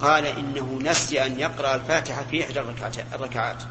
قال 0.00 0.26
إنه 0.26 0.78
نسي 0.82 1.26
أن 1.26 1.40
يقرأ 1.40 1.74
الفاتحة 1.74 2.24
في 2.30 2.44
إحدى 2.44 2.60
الركعات 3.14 3.62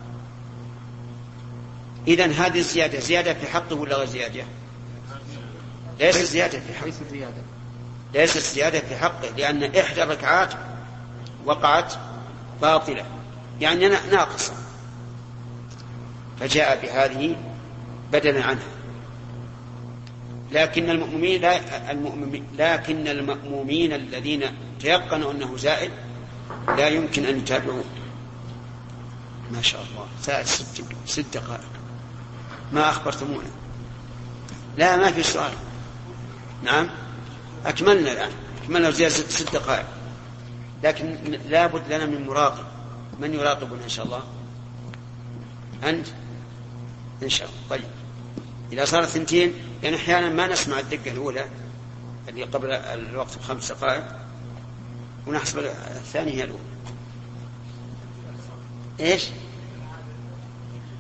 إذا 2.08 2.26
هذه 2.26 2.60
الزيادة 2.60 3.00
زيادة 3.00 3.34
في 3.34 3.48
حقه 3.48 3.76
ولا 3.76 3.96
غير 3.96 4.08
زيادة؟ 4.08 4.44
ليست 6.00 6.22
زيادة 6.22 6.60
في 6.60 6.74
حقه. 6.74 6.86
ليست 6.86 7.04
زيادة. 7.12 7.42
ليست 8.14 8.54
زيادة 8.54 8.80
في 8.80 8.96
حقه 8.96 9.30
لأن 9.38 9.76
إحدى 9.76 10.04
الركعات 10.04 10.54
وقعت 11.46 11.94
باطلة. 12.62 13.06
يعني 13.62 13.88
ناقصة. 13.88 14.54
فجاء 16.40 16.82
بهذه 16.82 17.36
بدلا 18.12 18.44
عنها. 18.44 18.79
لكن 20.52 20.90
المؤمنين 20.90 21.42
لا 21.42 21.92
المؤمنين 21.92 22.48
لكن 22.58 23.08
المأمومين 23.08 23.94
الذين 23.94 24.44
تيقنوا 24.80 25.32
أنه 25.32 25.58
زائد 25.58 25.92
لا 26.68 26.88
يمكن 26.88 27.26
أن 27.26 27.38
يتابعوه 27.38 27.84
ما 29.52 29.62
شاء 29.62 29.82
الله. 29.82 30.08
ساعة 30.22 30.44
ست, 30.44 30.84
ست 31.06 31.26
دقائق. 31.34 31.70
ما 32.74 32.90
أخبرتمونا؟ 32.90 33.50
لا 34.78 34.98
ما 34.98 35.12
في 35.12 35.24
سؤال. 35.24 35.52
نعم. 36.64 36.90
أكملنا 37.66 38.12
الآن. 38.12 38.32
أكملنا 38.64 38.92
زيادة 38.92 39.14
ست 39.14 39.54
دقائق. 39.54 39.86
لكن 40.84 41.18
لابد 41.50 41.94
لنا 41.94 42.06
من 42.06 42.28
مراقب. 42.28 42.66
من 43.20 43.34
يراقبنا 43.34 43.84
إن 43.84 43.90
شاء 43.90 44.06
الله؟ 44.06 44.24
أنت؟ 45.84 46.08
إن 47.24 47.30
شاء 47.30 47.50
الله. 47.50 47.60
طيب. 47.70 47.90
إذا 48.72 48.86
صارت 48.86 49.08
ثنتين 49.08 49.54
يعني 49.84 49.96
أحيانا 49.96 50.30
ما 50.30 50.48
نسمع 50.48 50.80
الدقة 50.80 51.12
الأولى 51.12 51.46
اللي 52.30 52.44
قبل 52.44 52.72
الوقت 52.72 53.38
بخمس 53.38 53.72
دقائق 53.72 54.04
ونحسب 55.28 55.60
الثانية 55.96 56.34
هي 56.34 56.44
الأولى 56.44 56.64
إيش؟ 59.00 59.26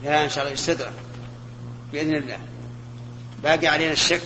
لا 0.03 0.23
إن 0.23 0.29
شاء 0.29 0.43
الله 0.43 0.53
يستدرك 0.53 0.93
بإذن 1.93 2.15
الله 2.15 2.39
باقي 3.43 3.67
علينا 3.67 3.91
الشك 3.91 4.21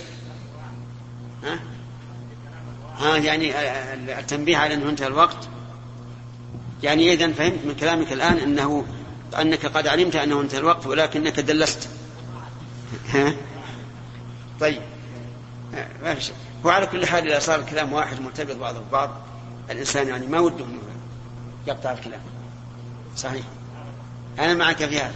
ها؟ 1.44 1.60
ها 2.98 3.18
يعني 3.18 3.54
التنبيه 4.20 4.58
على 4.58 4.74
أنه 4.74 4.90
انتهى 4.90 5.08
الوقت 5.08 5.50
يعني 6.84 7.14
إذا 7.14 7.32
فهمت 7.32 7.66
من 7.66 7.76
كلامك 7.80 8.14
الآن 8.14 8.38
أنه 8.38 8.86
أنك 9.42 9.66
قد 9.66 9.88
علمت 9.88 10.16
أنه 10.16 10.42
انتهى 10.42 10.60
الوقت 10.60 10.86
ولكنك 10.86 11.40
دلست 11.40 11.90
ها؟ 13.10 13.34
طيب. 14.60 14.82
ما 16.04 16.16
في 16.16 16.22
شيء 16.22 16.36
هو 16.66 16.70
على 16.70 16.86
كل 16.86 17.06
حال 17.06 17.28
إذا 17.28 17.40
صار 17.40 17.60
الكلام 17.60 17.94
واحد 17.94 18.22
مرتبط 18.22 18.56
بعضه 18.56 18.80
ببعض 18.80 19.10
الإنسان 19.70 20.08
يعني 20.08 20.28
ما 20.28 20.40
وده 20.40 20.66
أنه 20.66 20.80
يقطع 21.68 21.92
الكلام. 21.92 22.22
صحيح. 23.18 23.46
أنا 24.40 24.54
معك 24.54 24.86
في 24.86 25.00
هذا. 25.00 25.14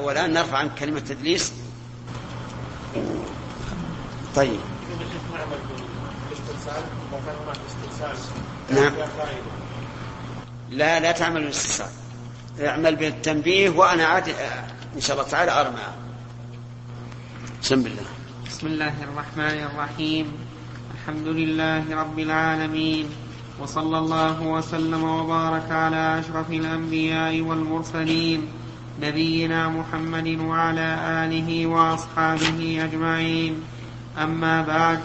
والآن 0.00 0.32
نرفع 0.32 0.56
عنك 0.58 0.74
كلمة 0.78 1.00
تدليس. 1.00 1.52
طيب. 4.36 4.60
نعم. 8.70 8.92
لا 10.70 11.00
لا 11.00 11.12
تعمل 11.12 11.40
بالاستفسار 11.40 11.88
اعمل 12.60 12.96
بالتنبيه 12.96 13.70
وأنا 13.70 14.06
عاد 14.06 14.28
إن 14.96 15.00
شاء 15.00 15.16
الله 15.16 15.28
تعالى 15.28 15.60
أرى 15.60 15.72
بسم 17.62 17.74
الله. 17.74 18.06
بسم 18.46 18.66
الله 18.66 18.94
الرحمن 19.02 19.58
الرحيم. 19.66 20.26
الحمد 20.94 21.26
لله 21.26 21.84
رب 21.90 22.18
العالمين. 22.18 23.06
وصلى 23.60 23.98
الله 23.98 24.42
وسلم 24.42 25.04
وبارك 25.04 25.66
على 25.70 26.18
أشرف 26.18 26.50
الأنبياء 26.50 27.40
والمرسلين 27.40 28.40
نبينا 29.02 29.68
محمد 29.68 30.28
وعلى 30.38 30.88
آله 31.26 31.66
وأصحابه 31.66 32.84
أجمعين. 32.84 33.54
أما 34.18 34.62
بعد 34.62 34.98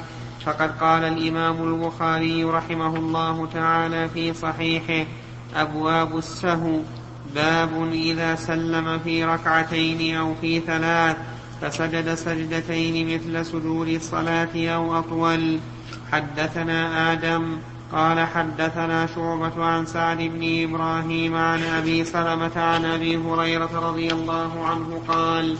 فقد 0.45 0.77
قال 0.77 1.03
الإمام 1.03 1.57
البخاري 1.63 2.43
رحمه 2.43 2.95
الله 2.95 3.47
تعالى 3.53 4.09
في 4.09 4.33
صحيحه 4.33 5.05
أبواب 5.55 6.17
السهو 6.17 6.79
باب 7.35 7.89
إذا 7.93 8.35
سلم 8.35 8.99
في 8.99 9.25
ركعتين 9.25 10.15
أو 10.15 10.35
في 10.41 10.59
ثلاث. 10.59 11.32
فسجد 11.63 12.15
سجدتين 12.15 13.15
مثل 13.15 13.45
سجود 13.45 13.87
الصلاة 13.87 14.67
أو 14.75 14.99
أطول. 14.99 15.59
حدثنا 16.11 17.11
آدم 17.13 17.57
قال 17.93 18.19
حدثنا 18.19 19.07
شعبة 19.15 19.63
عن 19.65 19.85
سعد 19.85 20.17
بن 20.17 20.63
إبراهيم 20.63 21.35
عن 21.35 21.63
أبي 21.63 22.05
سلمة 22.05 22.51
عن 22.55 22.85
أبي 22.85 23.17
هريرة 23.17 23.89
رضي 23.89 24.11
الله 24.11 24.65
عنه 24.65 25.01
قال 25.07 25.57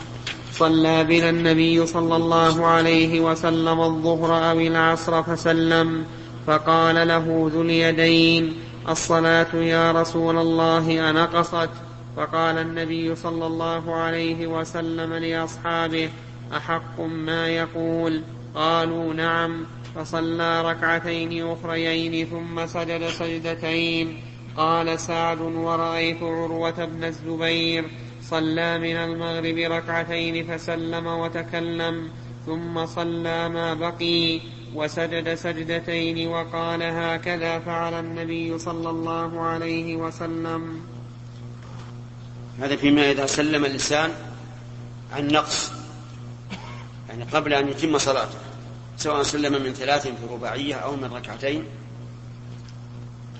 صلى 0.52 1.04
بنا 1.04 1.30
النبي 1.30 1.86
صلى 1.86 2.16
الله 2.16 2.66
عليه 2.66 3.20
وسلم 3.20 3.80
الظهر 3.80 4.50
أو 4.50 4.60
العصر 4.60 5.22
فسلم 5.22 6.04
فقال 6.46 7.08
له 7.08 7.50
ذو 7.54 7.62
اليدين 7.62 8.52
الصلاة 8.88 9.54
يا 9.54 9.92
رسول 9.92 10.38
الله 10.38 11.10
أنقصت 11.10 11.70
فقال 12.16 12.58
النبي 12.58 13.14
صلى 13.14 13.46
الله 13.46 13.94
عليه 13.94 14.46
وسلم 14.46 15.14
لأصحابه 15.14 16.10
أحق 16.56 17.00
ما 17.00 17.48
يقول؟ 17.48 18.22
قالوا 18.54 19.14
نعم. 19.14 19.66
فصلى 19.94 20.62
ركعتين 20.62 21.46
أخريين 21.46 22.26
ثم 22.26 22.66
سجد 22.66 23.08
سجدتين. 23.08 24.20
قال 24.56 25.00
سعد 25.00 25.40
ورأيت 25.40 26.22
عروة 26.22 26.84
بن 26.84 27.04
الزبير 27.04 27.84
صلى 28.22 28.78
من 28.78 28.96
المغرب 28.96 29.72
ركعتين 29.72 30.46
فسلم 30.46 31.06
وتكلم 31.06 32.08
ثم 32.46 32.86
صلى 32.86 33.48
ما 33.48 33.74
بقي 33.74 34.40
وسجد 34.74 35.34
سجدتين 35.34 36.28
وقال 36.28 36.82
هكذا 36.82 37.58
فعل 37.58 37.94
النبي 37.94 38.58
صلى 38.58 38.90
الله 38.90 39.40
عليه 39.40 39.96
وسلم. 39.96 40.93
هذا 42.60 42.76
فيما 42.76 43.10
إذا 43.10 43.26
سلم 43.26 43.64
الإنسان 43.64 44.10
عن 45.12 45.28
نقص 45.28 45.72
يعني 47.08 47.24
قبل 47.24 47.52
أن 47.54 47.68
يتم 47.68 47.98
صلاته 47.98 48.38
سواء 48.96 49.22
سلم 49.22 49.62
من 49.62 49.72
ثلاث 49.72 50.02
في 50.02 50.26
رباعية 50.30 50.74
أو 50.74 50.96
من 50.96 51.04
ركعتين 51.04 51.64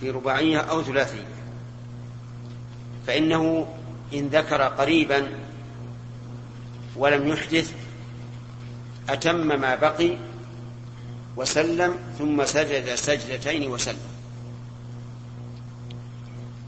في 0.00 0.11
رباعية 0.11 0.59
أو 0.59 0.83
ثلاثية. 0.83 1.27
فإنه 3.07 3.66
إن 4.14 4.29
ذكر 4.29 4.62
قريبا 4.62 5.29
ولم 6.96 7.29
يحدث 7.29 7.72
أتم 9.09 9.61
ما 9.61 9.74
بقي 9.74 10.16
وسلم 11.37 11.96
ثم 12.18 12.44
سجد 12.44 12.94
سجدتين 12.94 13.70
وسلم. 13.70 14.14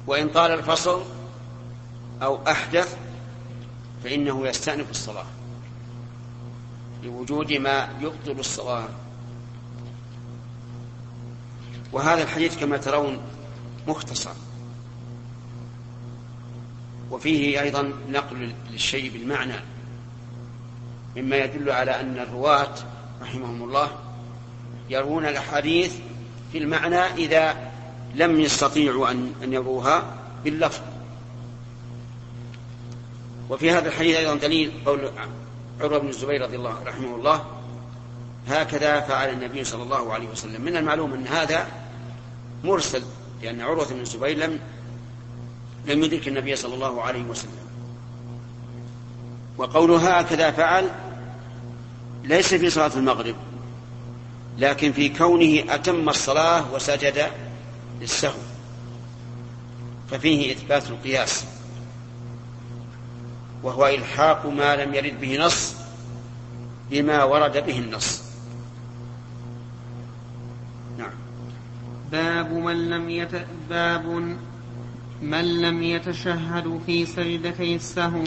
وإن 0.06 0.28
طال 0.28 0.50
الفصل 0.50 1.02
أو 2.22 2.38
أحدث 2.48 2.96
فإنه 4.05 4.48
يستأنف 4.48 4.90
الصلاة 4.90 5.26
لوجود 7.05 7.52
ما 7.52 7.88
يبطل 8.00 8.40
الصلاة. 8.40 8.88
وهذا 11.92 12.22
الحديث 12.22 12.59
كما 12.59 12.76
ترون 12.76 13.18
مختصر. 13.88 14.31
وفيه 17.11 17.61
أيضا 17.61 17.92
نقل 18.09 18.52
للشيء 18.70 19.12
بالمعنى 19.12 19.57
مما 21.16 21.37
يدل 21.37 21.70
على 21.70 22.00
أن 22.00 22.18
الرواة 22.18 22.74
رحمهم 23.22 23.62
الله 23.62 23.90
يروون 24.90 25.26
الأحاديث 25.26 25.94
في 26.52 26.59
المعنى 26.59 26.98
إذا 26.98 27.70
لم 28.14 28.40
يستطيعوا 28.40 29.11
أن 29.11 29.52
يروها 29.52 30.14
باللفظ. 30.44 30.95
وفي 33.50 33.70
هذا 33.70 33.88
الحديث 33.88 34.16
أيضا 34.16 34.35
دليل 34.35 34.72
قول 34.87 35.11
عروة 35.80 35.98
بن 35.98 36.09
الزبير 36.09 36.42
رضي 36.42 36.56
الله 36.56 36.82
رحمه 36.87 37.16
الله 37.16 37.44
هكذا 38.48 39.00
فعل 39.00 39.28
النبي 39.28 39.64
صلى 39.64 39.82
الله 39.82 40.12
عليه 40.12 40.28
وسلم. 40.28 40.62
من 40.62 40.76
المعلوم 40.76 41.12
أن 41.12 41.26
هذا 41.26 41.66
مرسل 42.64 43.02
لأن 43.42 43.61
عروة 43.61 43.88
بن 43.92 44.00
الزبير 44.00 44.37
لم 44.37 44.61
لم 45.87 46.02
يدرك 46.02 46.28
النبي 46.28 46.56
صلى 46.56 46.74
الله 46.74 47.02
عليه 47.02 47.22
وسلم. 47.22 47.66
وقوله 49.59 50.18
هكذا 50.18 50.50
فعل 50.50 50.90
ليس 52.24 52.54
في 52.54 52.70
صلاة 52.70 52.90
المغرب 52.96 53.37
لكن 54.59 54.92
في 54.92 55.09
كونه 55.09 55.74
أتم 55.74 56.09
الصلاة 56.09 56.74
وسجد 56.74 57.30
للسهو 58.00 58.38
ففيه 60.11 60.52
إثبات 60.52 60.90
القياس. 60.90 61.44
وهو 63.62 63.87
إلحاق 63.87 64.47
ما 64.47 64.77
لم 64.77 64.95
يرد 64.95 65.21
به 65.21 65.38
نص 65.38 65.75
بما 66.90 67.25
ورد 67.25 67.66
به 67.66 67.79
النص. 67.79 68.23
نعم. 70.99 71.12
باب 72.12 72.53
من 72.53 72.90
لم 72.90 73.11
يت... 73.11 73.47
باب 73.71 74.37
من 75.23 75.61
لم 75.61 75.83
يتشهد 75.83 76.81
في 76.87 77.07
سجدتي 77.07 77.77
السهو 77.77 78.25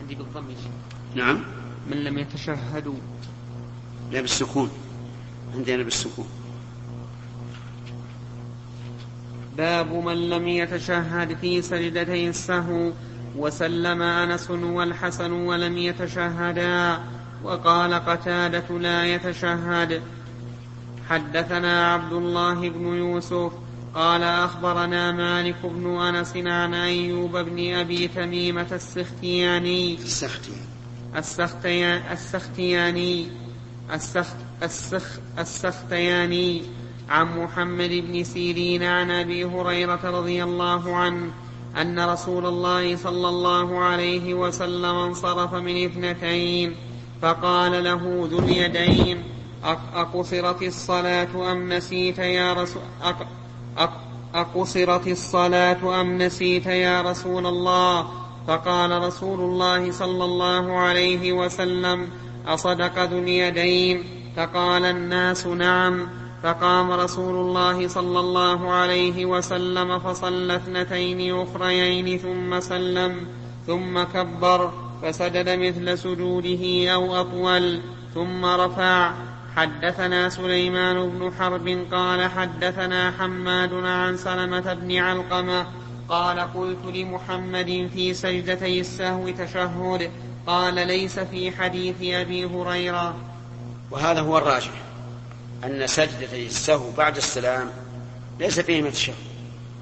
عندي 0.00 0.14
بالضم 0.14 0.44
نعم. 1.14 1.44
من 1.90 2.04
لم 2.04 2.18
يتشهدوا 2.18 2.94
لا 4.12 4.20
بالسكون 4.20 4.70
عندنا 5.54 5.82
بالسكون 5.82 6.26
باب 9.56 9.92
من 9.92 10.30
لم 10.30 10.48
يتشهد 10.48 11.36
في 11.40 11.62
سجدتي 11.62 12.28
السهو 12.28 12.90
وسلم 13.36 14.02
أنس 14.02 14.50
والحسن 14.50 15.32
ولم 15.32 15.78
يتشهدا 15.78 16.98
وقال 17.44 17.94
قتادة 17.94 18.78
لا 18.78 19.04
يتشهد. 19.14 20.02
حدثنا 21.08 21.92
عبد 21.92 22.12
الله 22.12 22.68
بن 22.68 22.86
يوسف 22.86 23.52
قال 23.94 24.22
أخبرنا 24.22 25.12
مالك 25.12 25.56
بن 25.64 26.00
أنس 26.00 26.36
عن 26.36 26.74
أيوب 26.74 27.36
بن 27.36 27.74
أبي 27.74 28.08
تميمة 28.08 28.66
السختياني. 28.72 29.94
السختياني. 31.14 32.12
السختياني. 32.12 33.26
السخت 33.94 34.36
السخ 34.62 35.18
السختياني. 35.38 36.62
عن 37.08 37.38
محمد 37.38 37.90
بن 37.90 38.24
سيرين 38.24 38.82
عن 38.82 39.10
أبي 39.10 39.44
هريرة 39.44 40.00
رضي 40.04 40.44
الله 40.44 40.96
عنه 40.96 41.30
أن 41.80 42.00
رسول 42.00 42.46
الله 42.46 42.96
صلى 42.96 43.28
الله 43.28 43.78
عليه 43.78 44.34
وسلم 44.34 44.84
انصرف 44.84 45.54
من 45.54 45.84
اثنتين 45.84 46.76
فقال 47.22 47.84
له 47.84 48.28
ذو 48.30 48.38
اليدين 48.38 49.22
أقصرت 49.94 50.62
الصلاة 50.62 51.52
أم 51.52 51.72
نسيت 51.72 52.18
يا 52.18 52.52
رسول 52.52 52.82
أقصرت 54.34 55.06
الصلاة 55.08 56.00
أم 56.00 56.22
نسيت 56.22 56.66
يا 56.66 57.02
رسول 57.02 57.46
الله؟ 57.46 58.08
فقال 58.48 59.02
رسول 59.02 59.40
الله 59.40 59.92
صلى 59.92 60.24
الله 60.24 60.78
عليه 60.78 61.32
وسلم 61.32 62.08
أصدق 62.46 63.04
ذو 63.04 63.18
اليدين؟ 63.18 64.04
فقال 64.36 64.84
الناس 64.84 65.46
نعم. 65.46 66.23
فقام 66.44 66.92
رسول 66.92 67.34
الله 67.34 67.88
صلى 67.88 68.20
الله 68.20 68.72
عليه 68.72 69.26
وسلم 69.26 69.98
فصلى 69.98 70.56
اثنتين 70.56 71.34
أخريين 71.40 72.18
ثم 72.18 72.60
سلم 72.60 73.26
ثم 73.66 74.02
كبر 74.02 74.72
فسجد 75.02 75.48
مثل 75.48 75.98
سجوده 75.98 76.92
أو 76.94 77.20
أطول 77.20 77.80
ثم 78.14 78.44
رفع. 78.44 79.12
حدثنا 79.56 80.28
سليمان 80.28 81.10
بن 81.10 81.32
حرب 81.38 81.86
قال 81.92 82.30
حدثنا 82.30 83.10
حماد 83.18 83.74
عن 83.74 84.16
سلمة 84.16 84.74
بن 84.74 84.96
علقمة 84.96 85.66
قال 86.08 86.40
قلت 86.40 86.84
لمحمد 86.94 87.90
في 87.94 88.14
سجدتي 88.14 88.80
السهو 88.80 89.30
تشهد 89.30 90.10
قال 90.46 90.74
ليس 90.74 91.18
في 91.18 91.50
حديث 91.50 91.96
أبي 92.02 92.44
هريرة. 92.44 93.14
وهذا 93.90 94.20
هو 94.20 94.38
الراجح. 94.38 94.93
أن 95.64 95.86
سجدتي 95.86 96.46
السهو 96.46 96.90
بعد 96.90 97.16
السلام 97.16 97.70
ليس 98.40 98.60
فيهما 98.60 98.90
تشهد 98.90 99.14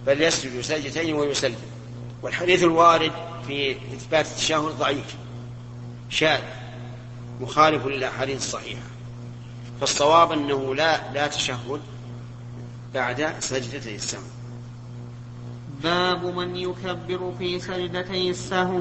بل 0.07 0.23
يسجد 0.23 0.61
سجدتين 0.61 1.15
ويسلم. 1.15 1.57
والحديث 2.23 2.63
الوارد 2.63 3.13
في 3.47 3.73
إثبات 3.73 4.27
التشهد 4.27 4.79
ضعيف 4.79 5.17
شاذ 6.11 6.41
مخالف 7.41 7.87
للأحاديث 7.87 8.37
الصحيحة. 8.37 8.83
فالصواب 9.81 10.33
أنه 10.33 10.75
لا 10.75 11.13
لا 11.13 11.27
تشهد 11.27 11.81
بعد 12.95 13.35
سجدتي 13.41 13.95
السهو 13.95 14.23
باب 15.83 16.25
من 16.25 16.57
يكبر 16.57 17.33
في 17.39 17.61
سجدتي 17.61 18.31
السهو 18.31 18.81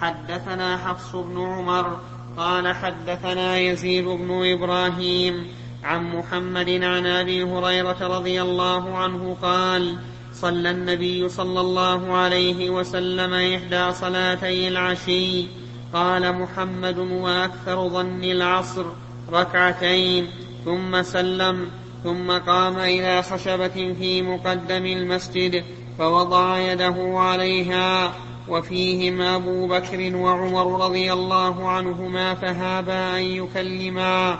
حدثنا 0.00 0.76
حفص 0.76 1.16
بن 1.16 1.38
عمر 1.38 2.00
قال 2.36 2.74
حدثنا 2.74 3.58
يزيد 3.58 4.04
بن 4.04 4.52
إبراهيم 4.52 5.46
عن 5.84 6.16
محمد 6.16 6.70
عن 6.84 7.06
أبي 7.06 7.42
هريرة 7.42 7.96
رضي 8.00 8.42
الله 8.42 8.96
عنه 8.96 9.36
قال 9.42 9.96
صلى 10.32 10.70
النبي 10.70 11.28
صلى 11.28 11.60
الله 11.60 12.12
عليه 12.12 12.70
وسلم 12.70 13.34
إحدى 13.34 13.92
صلاتي 13.92 14.68
العشي. 14.68 15.46
قال 15.92 16.32
محمد 16.32 16.98
وأكثر 16.98 17.88
ظن 17.88 18.24
العصر 18.24 18.84
ركعتين. 19.32 20.26
ثم 20.64 21.02
سلم. 21.02 21.70
ثم 22.04 22.32
قام 22.32 22.78
إلى 22.78 23.22
خشبة 23.22 23.94
في 23.98 24.22
مقدم 24.22 24.86
المسجد 24.86 25.64
فوضع 25.98 26.58
يده 26.58 27.12
عليها 27.14 28.12
وفيهم 28.48 29.20
أبو 29.20 29.66
بكر 29.66 30.16
وعمر 30.16 30.84
رضي 30.84 31.12
الله 31.12 31.68
عنهما 31.68 32.34
فهابا 32.34 33.18
أن 33.18 33.22
يكلما. 33.22 34.38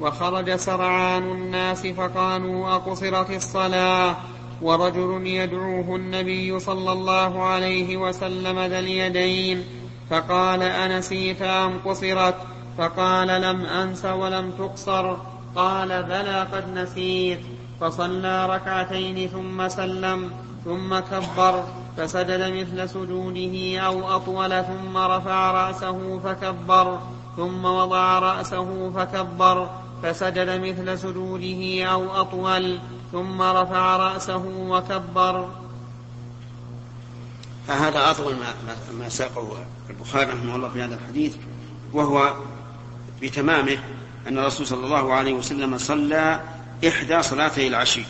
وخرج 0.00 0.56
سرعان 0.56 1.22
الناس 1.22 1.86
فقالوا 1.86 2.74
أقصرت 2.74 3.30
الصلاة 3.30 4.16
ورجل 4.62 5.26
يدعوه 5.26 5.96
النبي 5.96 6.60
صلى 6.60 6.92
الله 6.92 7.42
عليه 7.42 7.96
وسلم 7.96 8.58
ذا 8.58 8.78
اليدين 8.78 9.64
فقال 10.10 10.62
أنسيت 10.62 11.42
أم 11.42 11.78
قصرت؟ 11.84 12.36
فقال 12.78 13.28
لم 13.28 13.66
أنس 13.66 14.04
ولم 14.04 14.50
تقصر. 14.50 15.16
قال 15.56 16.02
بلى 16.02 16.46
قد 16.52 16.74
نسيت. 16.74 17.40
فصلى 17.80 18.46
ركعتين 18.46 19.28
ثم 19.28 19.68
سلم 19.68 20.30
ثم 20.64 20.98
كبر 20.98 21.64
فسجد 21.96 22.52
مثل 22.52 22.88
سجوده 22.88 23.80
أو 23.80 24.16
أطول 24.16 24.64
ثم 24.64 24.96
رفع 24.96 25.50
رأسه 25.50 26.18
فكبر 26.18 26.98
ثم 27.36 27.64
وضع 27.64 28.18
رأسه 28.18 28.90
فكبر 28.90 29.68
فسجد 30.02 30.48
مثل 30.48 30.98
سجوده 30.98 31.84
أو 31.84 32.20
أطول 32.20 32.78
ثم 33.12 33.42
رفع 33.42 33.96
رأسه 33.96 34.44
وكبر. 34.46 35.48
فهذا 37.68 38.10
أطول 38.10 38.34
ما, 38.34 38.54
ما 38.98 39.08
ساقه 39.08 39.64
البخاري 39.90 40.30
رحمه 40.30 40.56
الله 40.56 40.68
في 40.68 40.82
هذا 40.82 40.94
الحديث 40.94 41.36
وهو 41.92 42.34
بتمامه 43.22 43.78
أن 44.28 44.38
الرسول 44.38 44.66
صلى 44.66 44.84
الله 44.84 45.14
عليه 45.14 45.32
وسلم 45.32 45.78
صلى 45.78 46.40
إحدى 46.88 47.22
صلاتي 47.22 47.66
العشي. 47.66 48.04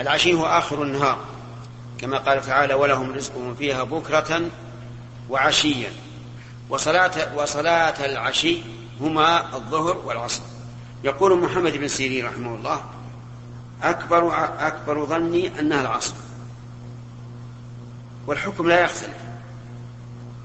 العشي 0.00 0.34
هو 0.34 0.46
آخر 0.46 0.82
النهار 0.82 1.18
كما 1.98 2.18
قال 2.18 2.42
تعالى 2.42 2.74
ولهم 2.74 3.12
رزقهم 3.12 3.54
فيها 3.54 3.84
بكرة 3.84 4.42
وعشيا. 5.30 5.92
وصلاة 6.68 7.36
وصلاة 7.36 8.06
العشي 8.06 8.58
هما 9.00 9.56
الظهر 9.56 9.98
والعصر. 10.04 10.42
يقول 11.04 11.40
محمد 11.40 11.76
بن 11.76 11.88
سيرين 11.88 12.26
رحمه 12.26 12.54
الله 12.54 12.84
أكبر 13.82 14.34
أكبر 14.66 15.06
ظني 15.06 15.60
أنها 15.60 15.80
العصر. 15.80 16.14
والحكم 18.26 18.68
لا 18.68 18.84
يختلف 18.84 19.16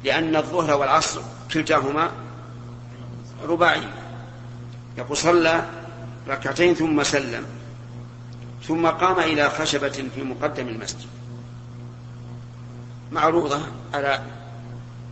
لأن 0.04 0.36
الظهر 0.36 0.78
والعصر 0.78 1.22
كلتاهما 1.54 2.12
رباعي 3.44 3.88
يقول 4.98 5.18
صلى 5.18 5.70
ركعتين 6.28 6.74
ثم 6.74 7.04
سلم 7.04 7.46
ثم 8.64 8.88
قام 8.88 9.20
إلى 9.20 9.50
خشبة 9.50 10.10
في 10.16 10.24
مقدم 10.24 10.68
المسجد. 10.68 11.08
معروضة 13.12 13.60
على 13.94 14.24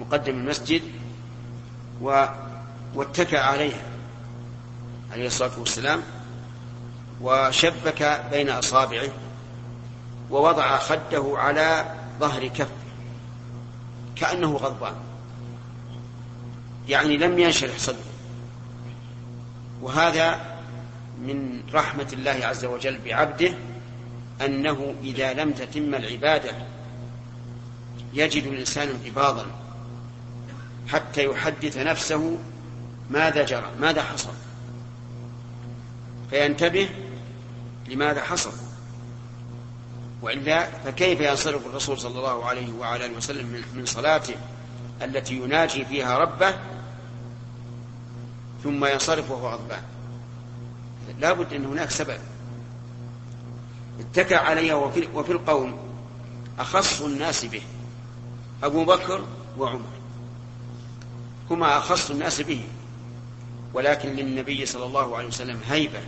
مقدم 0.02 0.36
المسجد 0.36 0.82
و 2.02 2.26
واتكأ 2.96 3.40
عليها. 3.40 3.93
عليه 5.14 5.28
الصلاة 5.28 5.60
والسلام 5.60 6.02
وشبك 7.22 8.22
بين 8.32 8.50
أصابعه 8.50 9.10
ووضع 10.32 10.78
خده 10.78 11.34
على 11.38 11.96
ظهر 12.20 12.48
كفه 12.48 12.68
كأنه 14.16 14.56
غضبان. 14.56 14.96
يعني 16.88 17.18
لم 17.18 17.40
ينشرح 17.40 17.78
صدره. 17.78 18.14
وهذا 19.82 20.40
من 21.22 21.64
رحمة 21.74 22.08
الله 22.14 22.40
عز 22.46 22.66
وجل 22.66 23.00
بعبده 23.06 23.54
أنه 24.46 24.96
إذا 25.04 25.34
لم 25.34 25.52
تتم 25.52 25.96
العبادة 25.96 26.52
يجد 28.14 28.44
الإنسان 28.44 28.88
انقباضا 28.90 29.46
حتى 30.88 31.26
يحدث 31.26 31.78
نفسه 31.78 32.38
ماذا 33.10 33.46
جرى 33.46 33.72
ماذا 33.80 34.04
حصل. 34.04 34.34
فينتبه 36.34 36.90
لماذا 37.88 38.22
حصل. 38.22 38.52
وإلا 40.22 40.66
فكيف 40.66 41.22
ينصرف 41.22 41.66
الرسول 41.66 42.00
صلى 42.00 42.18
الله 42.18 42.46
عليه 42.46 42.74
وعلى 42.74 43.06
آله 43.06 43.18
وسلم 43.18 43.64
من 43.74 43.86
صلاته 43.86 44.36
التي 45.02 45.36
يناجي 45.36 45.86
فيها 45.86 46.18
ربه 46.18 46.56
ثم 48.64 48.86
ينصرف 48.86 49.32
وهو 49.32 49.50
غضبان 49.50 49.82
لا 51.20 51.34
بد 51.34 51.54
أن 51.54 51.66
هناك 51.66 51.90
سبب. 51.90 52.20
اتكى 54.00 54.36
علي 54.36 54.74
وفي, 54.74 55.08
وفي 55.14 55.32
القوم 55.32 55.78
أخص 56.60 57.02
الناس 57.02 57.46
به 57.46 57.62
أبو 58.64 58.86
بكر 58.86 59.26
وعمر. 59.58 59.94
هما 61.52 61.78
أخص 61.78 62.12
الناس 62.12 62.42
به 62.42 62.64
ولكن 63.74 64.10
للنبي 64.10 64.66
صلى 64.66 64.86
الله 64.86 65.18
عليه 65.18 65.28
وسلم 65.28 65.60
هيبة. 65.70 66.02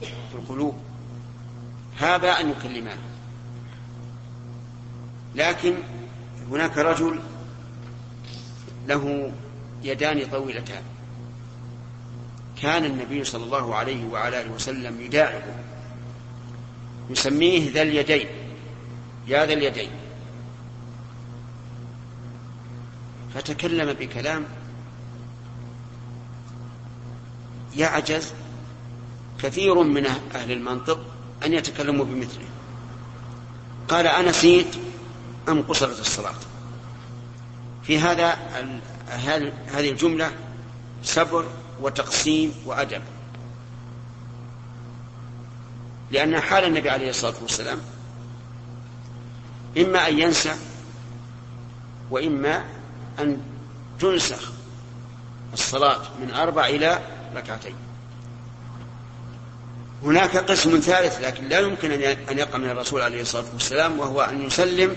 في 0.00 0.34
القلوب. 0.34 0.78
هذا 1.98 2.40
أن 2.40 2.50
يكلمان 2.50 2.98
لكن 5.34 5.74
هناك 6.50 6.78
رجل 6.78 7.20
له 8.88 9.32
يدان 9.82 10.26
طويلتان. 10.30 10.82
كان 12.62 12.84
النبي 12.84 13.24
صلى 13.24 13.44
الله 13.44 13.74
عليه 13.74 14.04
وعلى 14.04 14.40
آله 14.40 14.52
وسلم 14.52 15.00
يداعبه. 15.00 15.54
يسميه 17.10 17.72
ذا 17.72 17.82
اليدين. 17.82 18.28
يا 19.26 19.46
ذا 19.46 19.52
اليدين. 19.52 19.90
فتكلم 23.34 23.92
بكلام 23.92 24.44
يعجز 27.76 28.32
كثير 29.42 29.82
من 29.82 30.06
أهل 30.34 30.52
المنطق 30.52 31.00
أن 31.44 31.52
يتكلموا 31.52 32.04
بمثله. 32.04 32.46
قال 33.88 34.06
أنسيت 34.06 34.76
أم 35.48 35.62
قصرت 35.62 36.00
الصلاة 36.00 36.34
في 37.82 37.98
هذا 37.98 38.38
هذه 39.68 39.90
الجملة 39.90 40.30
صبر 41.02 41.44
وتقسيم 41.80 42.54
وأدب. 42.66 43.02
لأن 46.10 46.40
حال 46.40 46.64
النبي 46.64 46.90
عليه 46.90 47.10
الصلاة 47.10 47.34
والسلام 47.42 47.78
إما 49.78 50.08
أن 50.08 50.18
ينسى 50.18 50.54
وإما 52.10 52.64
أن 53.18 53.40
تنسخ 54.00 54.52
الصلاة 55.52 56.00
من 56.20 56.30
أربع 56.34 56.66
إلى 56.66 57.00
ركعتين. 57.36 57.74
هناك 60.04 60.36
قسم 60.36 60.78
ثالث 60.80 61.20
لكن 61.20 61.48
لا 61.48 61.60
يمكن 61.60 61.90
أن 62.30 62.38
يقع 62.38 62.58
من 62.58 62.70
الرسول 62.70 63.00
عليه 63.00 63.22
الصلاة 63.22 63.44
والسلام 63.52 63.98
وهو 63.98 64.20
أن 64.22 64.42
يسلم 64.46 64.96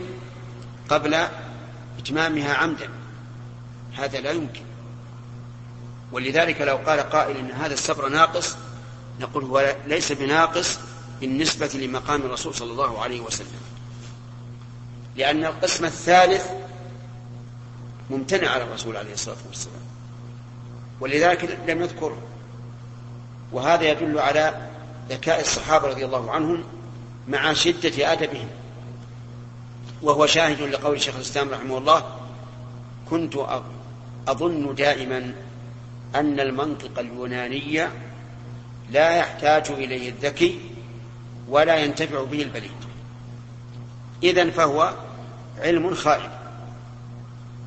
قبل 0.89 1.27
إتمامها 1.99 2.53
عمدا. 2.53 2.89
هذا 3.93 4.19
لا 4.19 4.31
يمكن. 4.31 4.61
ولذلك 6.11 6.61
لو 6.61 6.77
قال 6.77 6.99
قائل 6.99 7.37
إن 7.37 7.51
هذا 7.51 7.73
الصبر 7.73 8.09
ناقص 8.09 8.55
نقول 9.19 9.43
هو 9.43 9.75
ليس 9.87 10.11
بناقص 10.11 10.79
بالنسبة 11.21 11.67
لمقام 11.67 12.21
الرسول 12.21 12.55
صلى 12.55 12.71
الله 12.71 13.01
عليه 13.01 13.21
وسلم. 13.21 13.61
لأن 15.15 15.45
القسم 15.45 15.85
الثالث 15.85 16.45
ممتنع 18.09 18.49
على 18.49 18.63
الرسول 18.63 18.97
عليه 18.97 19.13
الصلاة 19.13 19.37
والسلام. 19.47 19.81
ولذلك 20.99 21.59
لم 21.67 21.81
يذكره. 21.81 22.17
وهذا 23.51 23.91
يدل 23.91 24.19
على 24.19 24.66
ذكاء 25.09 25.41
الصحابة 25.41 25.87
رضي 25.87 26.05
الله 26.05 26.31
عنهم 26.31 26.63
مع 27.27 27.53
شدة 27.53 28.13
أدبهم. 28.13 28.47
وهو 30.01 30.25
شاهد 30.25 30.61
لقول 30.61 31.01
شيخ 31.01 31.15
الإسلام 31.15 31.49
رحمه 31.49 31.77
الله 31.77 32.03
كنت 33.09 33.35
أظن 34.27 34.75
دائما 34.75 35.33
أن 36.15 36.39
المنطق 36.39 36.99
اليوناني 36.99 37.87
لا 38.91 39.15
يحتاج 39.15 39.71
إليه 39.71 40.09
الذكي 40.09 40.59
ولا 41.49 41.75
ينتفع 41.75 42.23
به 42.23 42.41
البليد. 42.41 42.71
إذن 44.23 44.51
فهو 44.51 44.93
علم 45.59 45.95
خائن. 45.95 46.29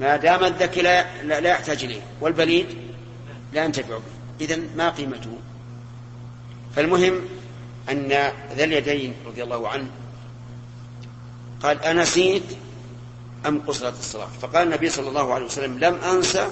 ما 0.01 0.17
دام 0.17 0.45
الذكي 0.45 0.83
لا, 0.83 1.23
لا, 1.23 1.51
يحتاج 1.51 1.85
إليه 1.85 2.03
والبليد 2.21 2.67
لا 3.53 3.65
ينتفع 3.65 3.97
به. 3.97 4.45
إذن 4.45 4.69
ما 4.77 4.91
قيمته؟ 4.91 5.39
فالمهم 6.77 7.21
أن 7.91 8.09
ذا 8.57 8.65
اليدين 8.65 9.15
رضي 9.27 9.43
الله 9.43 9.69
عنه 9.69 9.91
قال 11.63 11.85
أنسيت 11.85 12.43
أم 13.47 13.61
قصرت 13.67 13.99
الصلاة؟ 13.99 14.27
فقال 14.27 14.67
النبي 14.67 14.91
صلى 14.91 15.09
الله 15.09 15.35
عليه 15.35 15.45
وسلم 15.45 15.79
لم 15.79 15.95
أنسى 15.95 16.49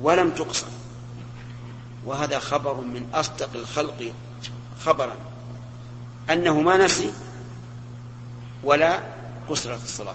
ولم 0.00 0.30
تقصر. 0.30 0.66
وهذا 2.04 2.38
خبر 2.38 2.74
من 2.74 3.06
أصدق 3.14 3.50
الخلق 3.54 4.12
خبرا 4.80 5.16
أنه 6.30 6.60
ما 6.60 6.76
نسي 6.76 7.12
ولا 8.64 9.00
قصرت 9.48 9.82
الصلاة. 9.84 10.14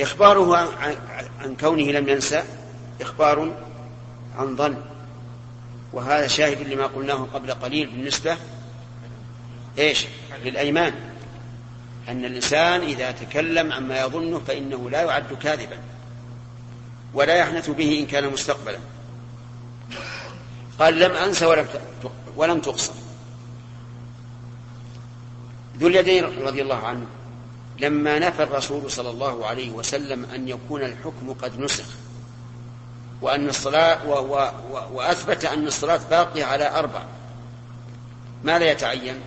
إخباره 0.00 0.56
عن 1.40 1.56
كونه 1.60 1.82
لم 1.82 2.08
ينسى 2.08 2.44
إخبار 3.00 3.56
عن 4.38 4.56
ظن. 4.56 4.76
وهذا 5.96 6.26
شاهد 6.26 6.68
لما 6.68 6.86
قلناه 6.86 7.26
قبل 7.34 7.50
قليل 7.50 7.86
بالنسبة 7.86 8.36
إيش؟ 9.78 10.06
للأيمان. 10.44 10.94
أن 12.08 12.24
الإنسان 12.24 12.80
إذا 12.80 13.10
تكلم 13.10 13.72
عما 13.72 14.00
يظنه 14.00 14.38
فإنه 14.38 14.90
لا 14.90 15.02
يعد 15.02 15.32
كاذبا 15.42 15.78
ولا 17.14 17.34
يحنث 17.34 17.70
به 17.70 17.98
إن 17.98 18.06
كان 18.06 18.32
مستقبلا. 18.32 18.78
قال 20.78 20.98
لم 20.98 21.12
أنس 21.12 21.42
ولم 21.42 21.66
ولم 22.36 22.60
تقصر. 22.60 22.92
ذو 25.78 25.86
اليدين 25.86 26.24
رضي 26.24 26.62
الله 26.62 26.86
عنه 26.86 27.06
لما 27.78 28.18
نفى 28.18 28.42
الرسول 28.42 28.90
صلى 28.90 29.10
الله 29.10 29.46
عليه 29.46 29.70
وسلم 29.70 30.24
أن 30.24 30.48
يكون 30.48 30.82
الحكم 30.82 31.32
قد 31.32 31.60
نسخ 31.60 31.84
وأن 33.20 33.48
الصلاة 33.48 34.08
و 34.08 34.12
و 34.12 34.50
و 34.70 34.80
وأثبت 34.92 35.44
أن 35.44 35.66
الصلاة 35.66 36.00
باقية 36.10 36.44
على 36.44 36.78
أربع. 36.78 37.02
ماذا 38.44 38.70
يتعين؟ 38.70 39.20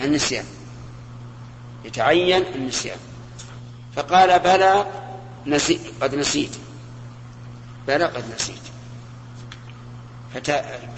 النسيان. 0.00 0.44
يتعين 1.84 2.44
النسيان. 2.54 2.98
فقال 3.96 4.38
بلى 4.38 4.86
نسي 5.46 5.80
قد 6.00 6.14
نسيت. 6.14 6.56
بلى 7.86 8.04
قد 8.04 8.24
نسيت. 8.34 8.62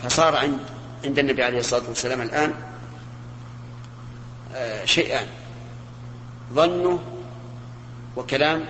فصار 0.02 0.36
عند 0.36 0.58
عند 1.04 1.18
النبي 1.18 1.42
عليه 1.44 1.58
الصلاة 1.58 1.88
والسلام 1.88 2.22
الآن 2.22 2.54
آه، 4.54 4.84
شيئان. 4.84 5.26
ظنه 6.52 6.98
وكلام 8.16 8.64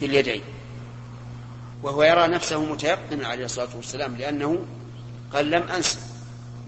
باليدين 0.00 0.42
وهو 1.82 2.02
يرى 2.02 2.26
نفسه 2.26 2.64
متيقنا 2.64 3.28
عليه 3.28 3.44
الصلاة 3.44 3.68
والسلام 3.76 4.16
لأنه 4.16 4.58
قال 5.32 5.50
لم 5.50 5.62
أنسى 5.62 5.98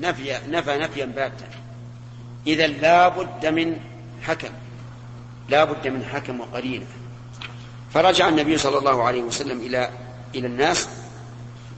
نفي 0.01 0.39
نفى 0.49 0.79
نفيا 0.79 1.05
باتا. 1.05 1.49
إذا 2.47 2.67
لا 2.67 3.09
بد 3.09 3.47
من 3.47 3.77
حكم 4.23 4.49
لا 5.49 5.65
بد 5.65 5.89
من 5.89 6.05
حكم 6.05 6.41
وقرينة. 6.41 6.87
فرجع 7.95 8.29
النبي 8.29 8.59
صلى 8.59 8.79
الله 8.79 9.03
عليه 9.03 9.23
وسلم 9.23 9.61
إلى 9.61 9.91
إلى 10.35 10.47
الناس 10.47 10.89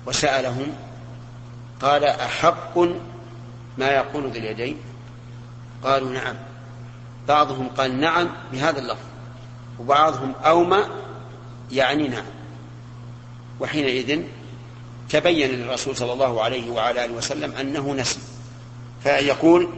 وسألهم 0.06 0.66
قال 1.82 2.04
أحق 2.04 2.78
ما 3.78 3.86
يقول 3.90 4.30
ذي 4.30 4.38
اليدين؟ 4.38 4.76
قالوا 5.84 6.10
نعم. 6.10 6.36
بعضهم 7.28 7.68
قال 7.68 8.00
نعم 8.00 8.28
بهذا 8.52 8.78
اللفظ 8.78 9.04
وبعضهم 9.78 10.32
أومى 10.44 10.84
يعني 11.70 12.08
نعم. 12.08 12.24
وحينئذ 13.62 14.22
تبين 15.10 15.50
للرسول 15.50 15.96
صلى 15.96 16.12
الله 16.12 16.42
عليه 16.42 16.70
وعلى 16.70 17.04
آله 17.04 17.14
وسلم 17.14 17.52
أنه 17.52 17.94
نسي 17.94 18.18
فيقول 19.02 19.68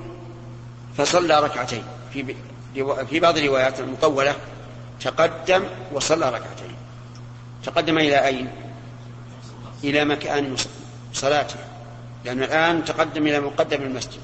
فصلى 0.96 1.40
ركعتين. 1.40 1.82
في 2.12 2.34
في 3.10 3.20
بعض 3.20 3.38
الروايات 3.38 3.80
المطولة 3.80 4.36
تقدم 5.00 5.64
وصلى 5.92 6.28
ركعتين. 6.28 6.74
تقدم 7.64 7.98
إلى 7.98 8.26
أين؟ 8.26 8.48
إلى 9.84 10.04
مكان 10.04 10.56
صلاته. 11.12 11.58
لأن 12.24 12.42
الآن 12.42 12.84
تقدم 12.84 13.26
إلى 13.26 13.40
مقدم 13.40 13.82
المسجد. 13.82 14.20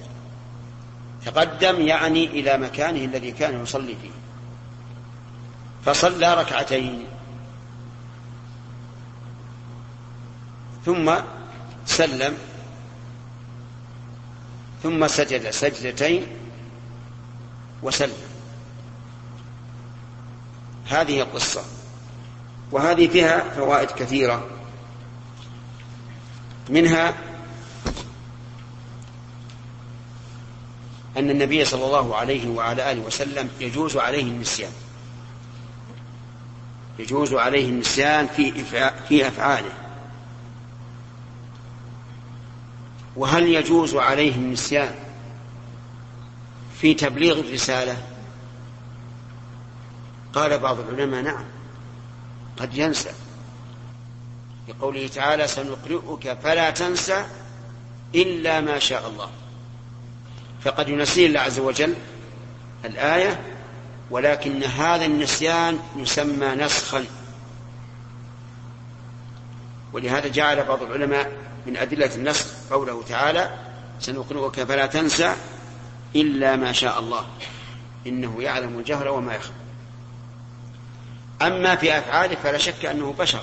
تقدم 1.26 1.80
يعني 1.80 2.26
إلى 2.26 2.58
مكانه 2.58 3.04
الذي 3.04 3.30
كان 3.30 3.62
يصلي 3.62 3.96
فيه. 4.02 4.10
فصلى 5.84 6.34
ركعتين. 6.34 7.06
ثم 10.86 11.14
سلم 11.86 12.38
ثم 14.82 15.06
سجد 15.06 15.50
سجدتين 15.50 16.26
وسلم. 17.82 18.30
هذه 20.86 21.20
القصة 21.20 21.64
وهذه 22.72 23.08
فيها 23.08 23.50
فوائد 23.56 23.90
كثيرة. 23.90 24.46
منها 26.68 27.14
أن 31.16 31.30
النبي 31.30 31.64
صلى 31.64 31.84
الله 31.84 32.16
عليه 32.16 32.48
وعلى 32.48 32.92
آله 32.92 33.00
وسلم 33.00 33.48
يجوز 33.60 33.96
عليه 33.96 34.22
النسيان. 34.22 34.72
يجوز 36.98 37.34
عليه 37.34 37.68
النسيان 37.68 38.26
في 38.26 38.64
في 39.08 39.28
أفعاله. 39.28 39.72
وهل 43.20 43.48
يجوز 43.48 43.94
عليه 43.94 44.34
النسيان 44.34 44.94
في 46.80 46.94
تبليغ 46.94 47.40
الرسالة؟ 47.40 47.96
قال 50.32 50.58
بعض 50.58 50.80
العلماء 50.80 51.22
نعم 51.22 51.44
قد 52.56 52.74
ينسى. 52.74 53.10
لقوله 54.68 55.08
تعالى 55.08 55.48
سنقرئك 55.48 56.38
فلا 56.42 56.70
تنسى 56.70 57.26
إلا 58.14 58.60
ما 58.60 58.78
شاء 58.78 59.08
الله. 59.08 59.30
فقد 60.64 60.88
ينسيه 60.88 61.26
الله 61.26 61.40
عز 61.40 61.58
وجل 61.58 61.94
الآية 62.84 63.40
ولكن 64.10 64.62
هذا 64.62 65.04
النسيان 65.04 65.78
يسمى 65.96 66.46
نسخا. 66.46 67.04
ولهذا 69.92 70.28
جعل 70.28 70.64
بعض 70.64 70.82
العلماء 70.82 71.32
من 71.66 71.76
أدلة 71.76 72.14
النسخ 72.14 72.59
قوله 72.70 73.02
تعالى 73.08 73.58
سنقرئك 74.00 74.64
فلا 74.64 74.86
تنسى 74.86 75.36
إلا 76.16 76.56
ما 76.56 76.72
شاء 76.72 76.98
الله 76.98 77.26
إنه 78.06 78.42
يعلم 78.42 78.78
الجهر 78.78 79.08
وما 79.08 79.34
يخفى. 79.34 79.52
أما 81.42 81.76
في 81.76 81.98
أفعاله 81.98 82.34
فلا 82.34 82.58
شك 82.58 82.84
أنه 82.84 83.14
بشر 83.18 83.42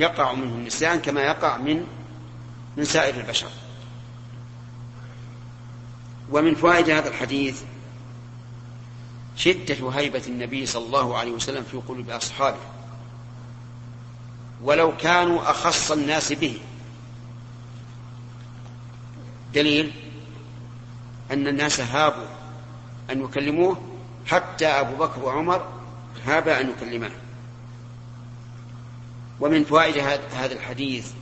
يقع 0.00 0.32
منه 0.32 0.54
النسيان 0.54 1.00
كما 1.00 1.20
يقع 1.20 1.56
من 1.56 1.86
من 2.76 2.84
سائر 2.84 3.14
البشر. 3.20 3.50
ومن 6.30 6.54
فوائد 6.54 6.90
هذا 6.90 7.08
الحديث 7.08 7.62
شدة 9.36 9.90
هيبة 9.92 10.22
النبي 10.26 10.66
صلى 10.66 10.86
الله 10.86 11.18
عليه 11.18 11.32
وسلم 11.32 11.64
في 11.70 11.76
قلوب 11.76 12.10
أصحابه 12.10 12.56
ولو 14.62 14.96
كانوا 14.96 15.50
أخص 15.50 15.90
الناس 15.90 16.32
به. 16.32 16.58
دليل 19.54 19.92
أن 21.30 21.46
الناس 21.48 21.80
هابوا 21.80 22.26
أن 23.10 23.24
يكلموه 23.24 23.82
حتى 24.26 24.66
أبو 24.66 24.96
بكر 24.96 25.20
وعمر 25.24 25.68
هابا 26.26 26.60
أن 26.60 26.70
يكلماه. 26.70 27.10
ومن 29.40 29.64
فوائد 29.64 29.98
هذا 30.34 30.52
الحديث 30.52 31.12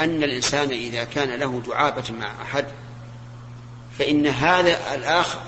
أن 0.00 0.22
الإنسان 0.22 0.70
إذا 0.70 1.04
كان 1.04 1.40
له 1.40 1.62
دعابة 1.66 2.04
مع 2.20 2.42
أحد 2.42 2.66
فإن 3.98 4.26
هذا 4.26 4.94
الآخر 4.94 5.38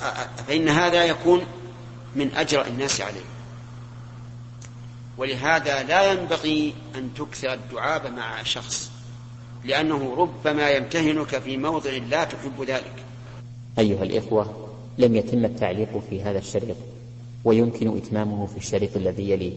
فإن 0.49 0.69
هذا 0.69 1.05
يكون 1.05 1.47
من 2.17 2.35
أجرأ 2.35 2.67
الناس 2.67 3.01
عليه. 3.01 3.25
ولهذا 5.17 5.83
لا 5.83 6.13
ينبغي 6.13 6.75
أن 6.95 7.15
تكثر 7.15 7.53
الدعابة 7.53 8.11
مع 8.11 8.43
شخص. 8.43 8.92
لأنه 9.65 10.15
ربما 10.17 10.71
يمتهنك 10.71 11.39
في 11.39 11.57
موضع 11.57 11.91
لا 11.91 12.25
تحب 12.25 12.63
ذلك. 12.67 13.05
أيها 13.79 14.03
الإخوة 14.03 14.69
لم 14.99 15.17
يتم 15.17 15.45
التعليق 15.45 16.03
في 16.11 16.23
هذا 16.23 16.39
الشريط 16.39 16.77
ويمكن 17.45 17.97
إتمامه 17.97 18.47
في 18.47 18.57
الشريط 18.57 18.97
الذي 18.97 19.31
يليه. 19.31 19.53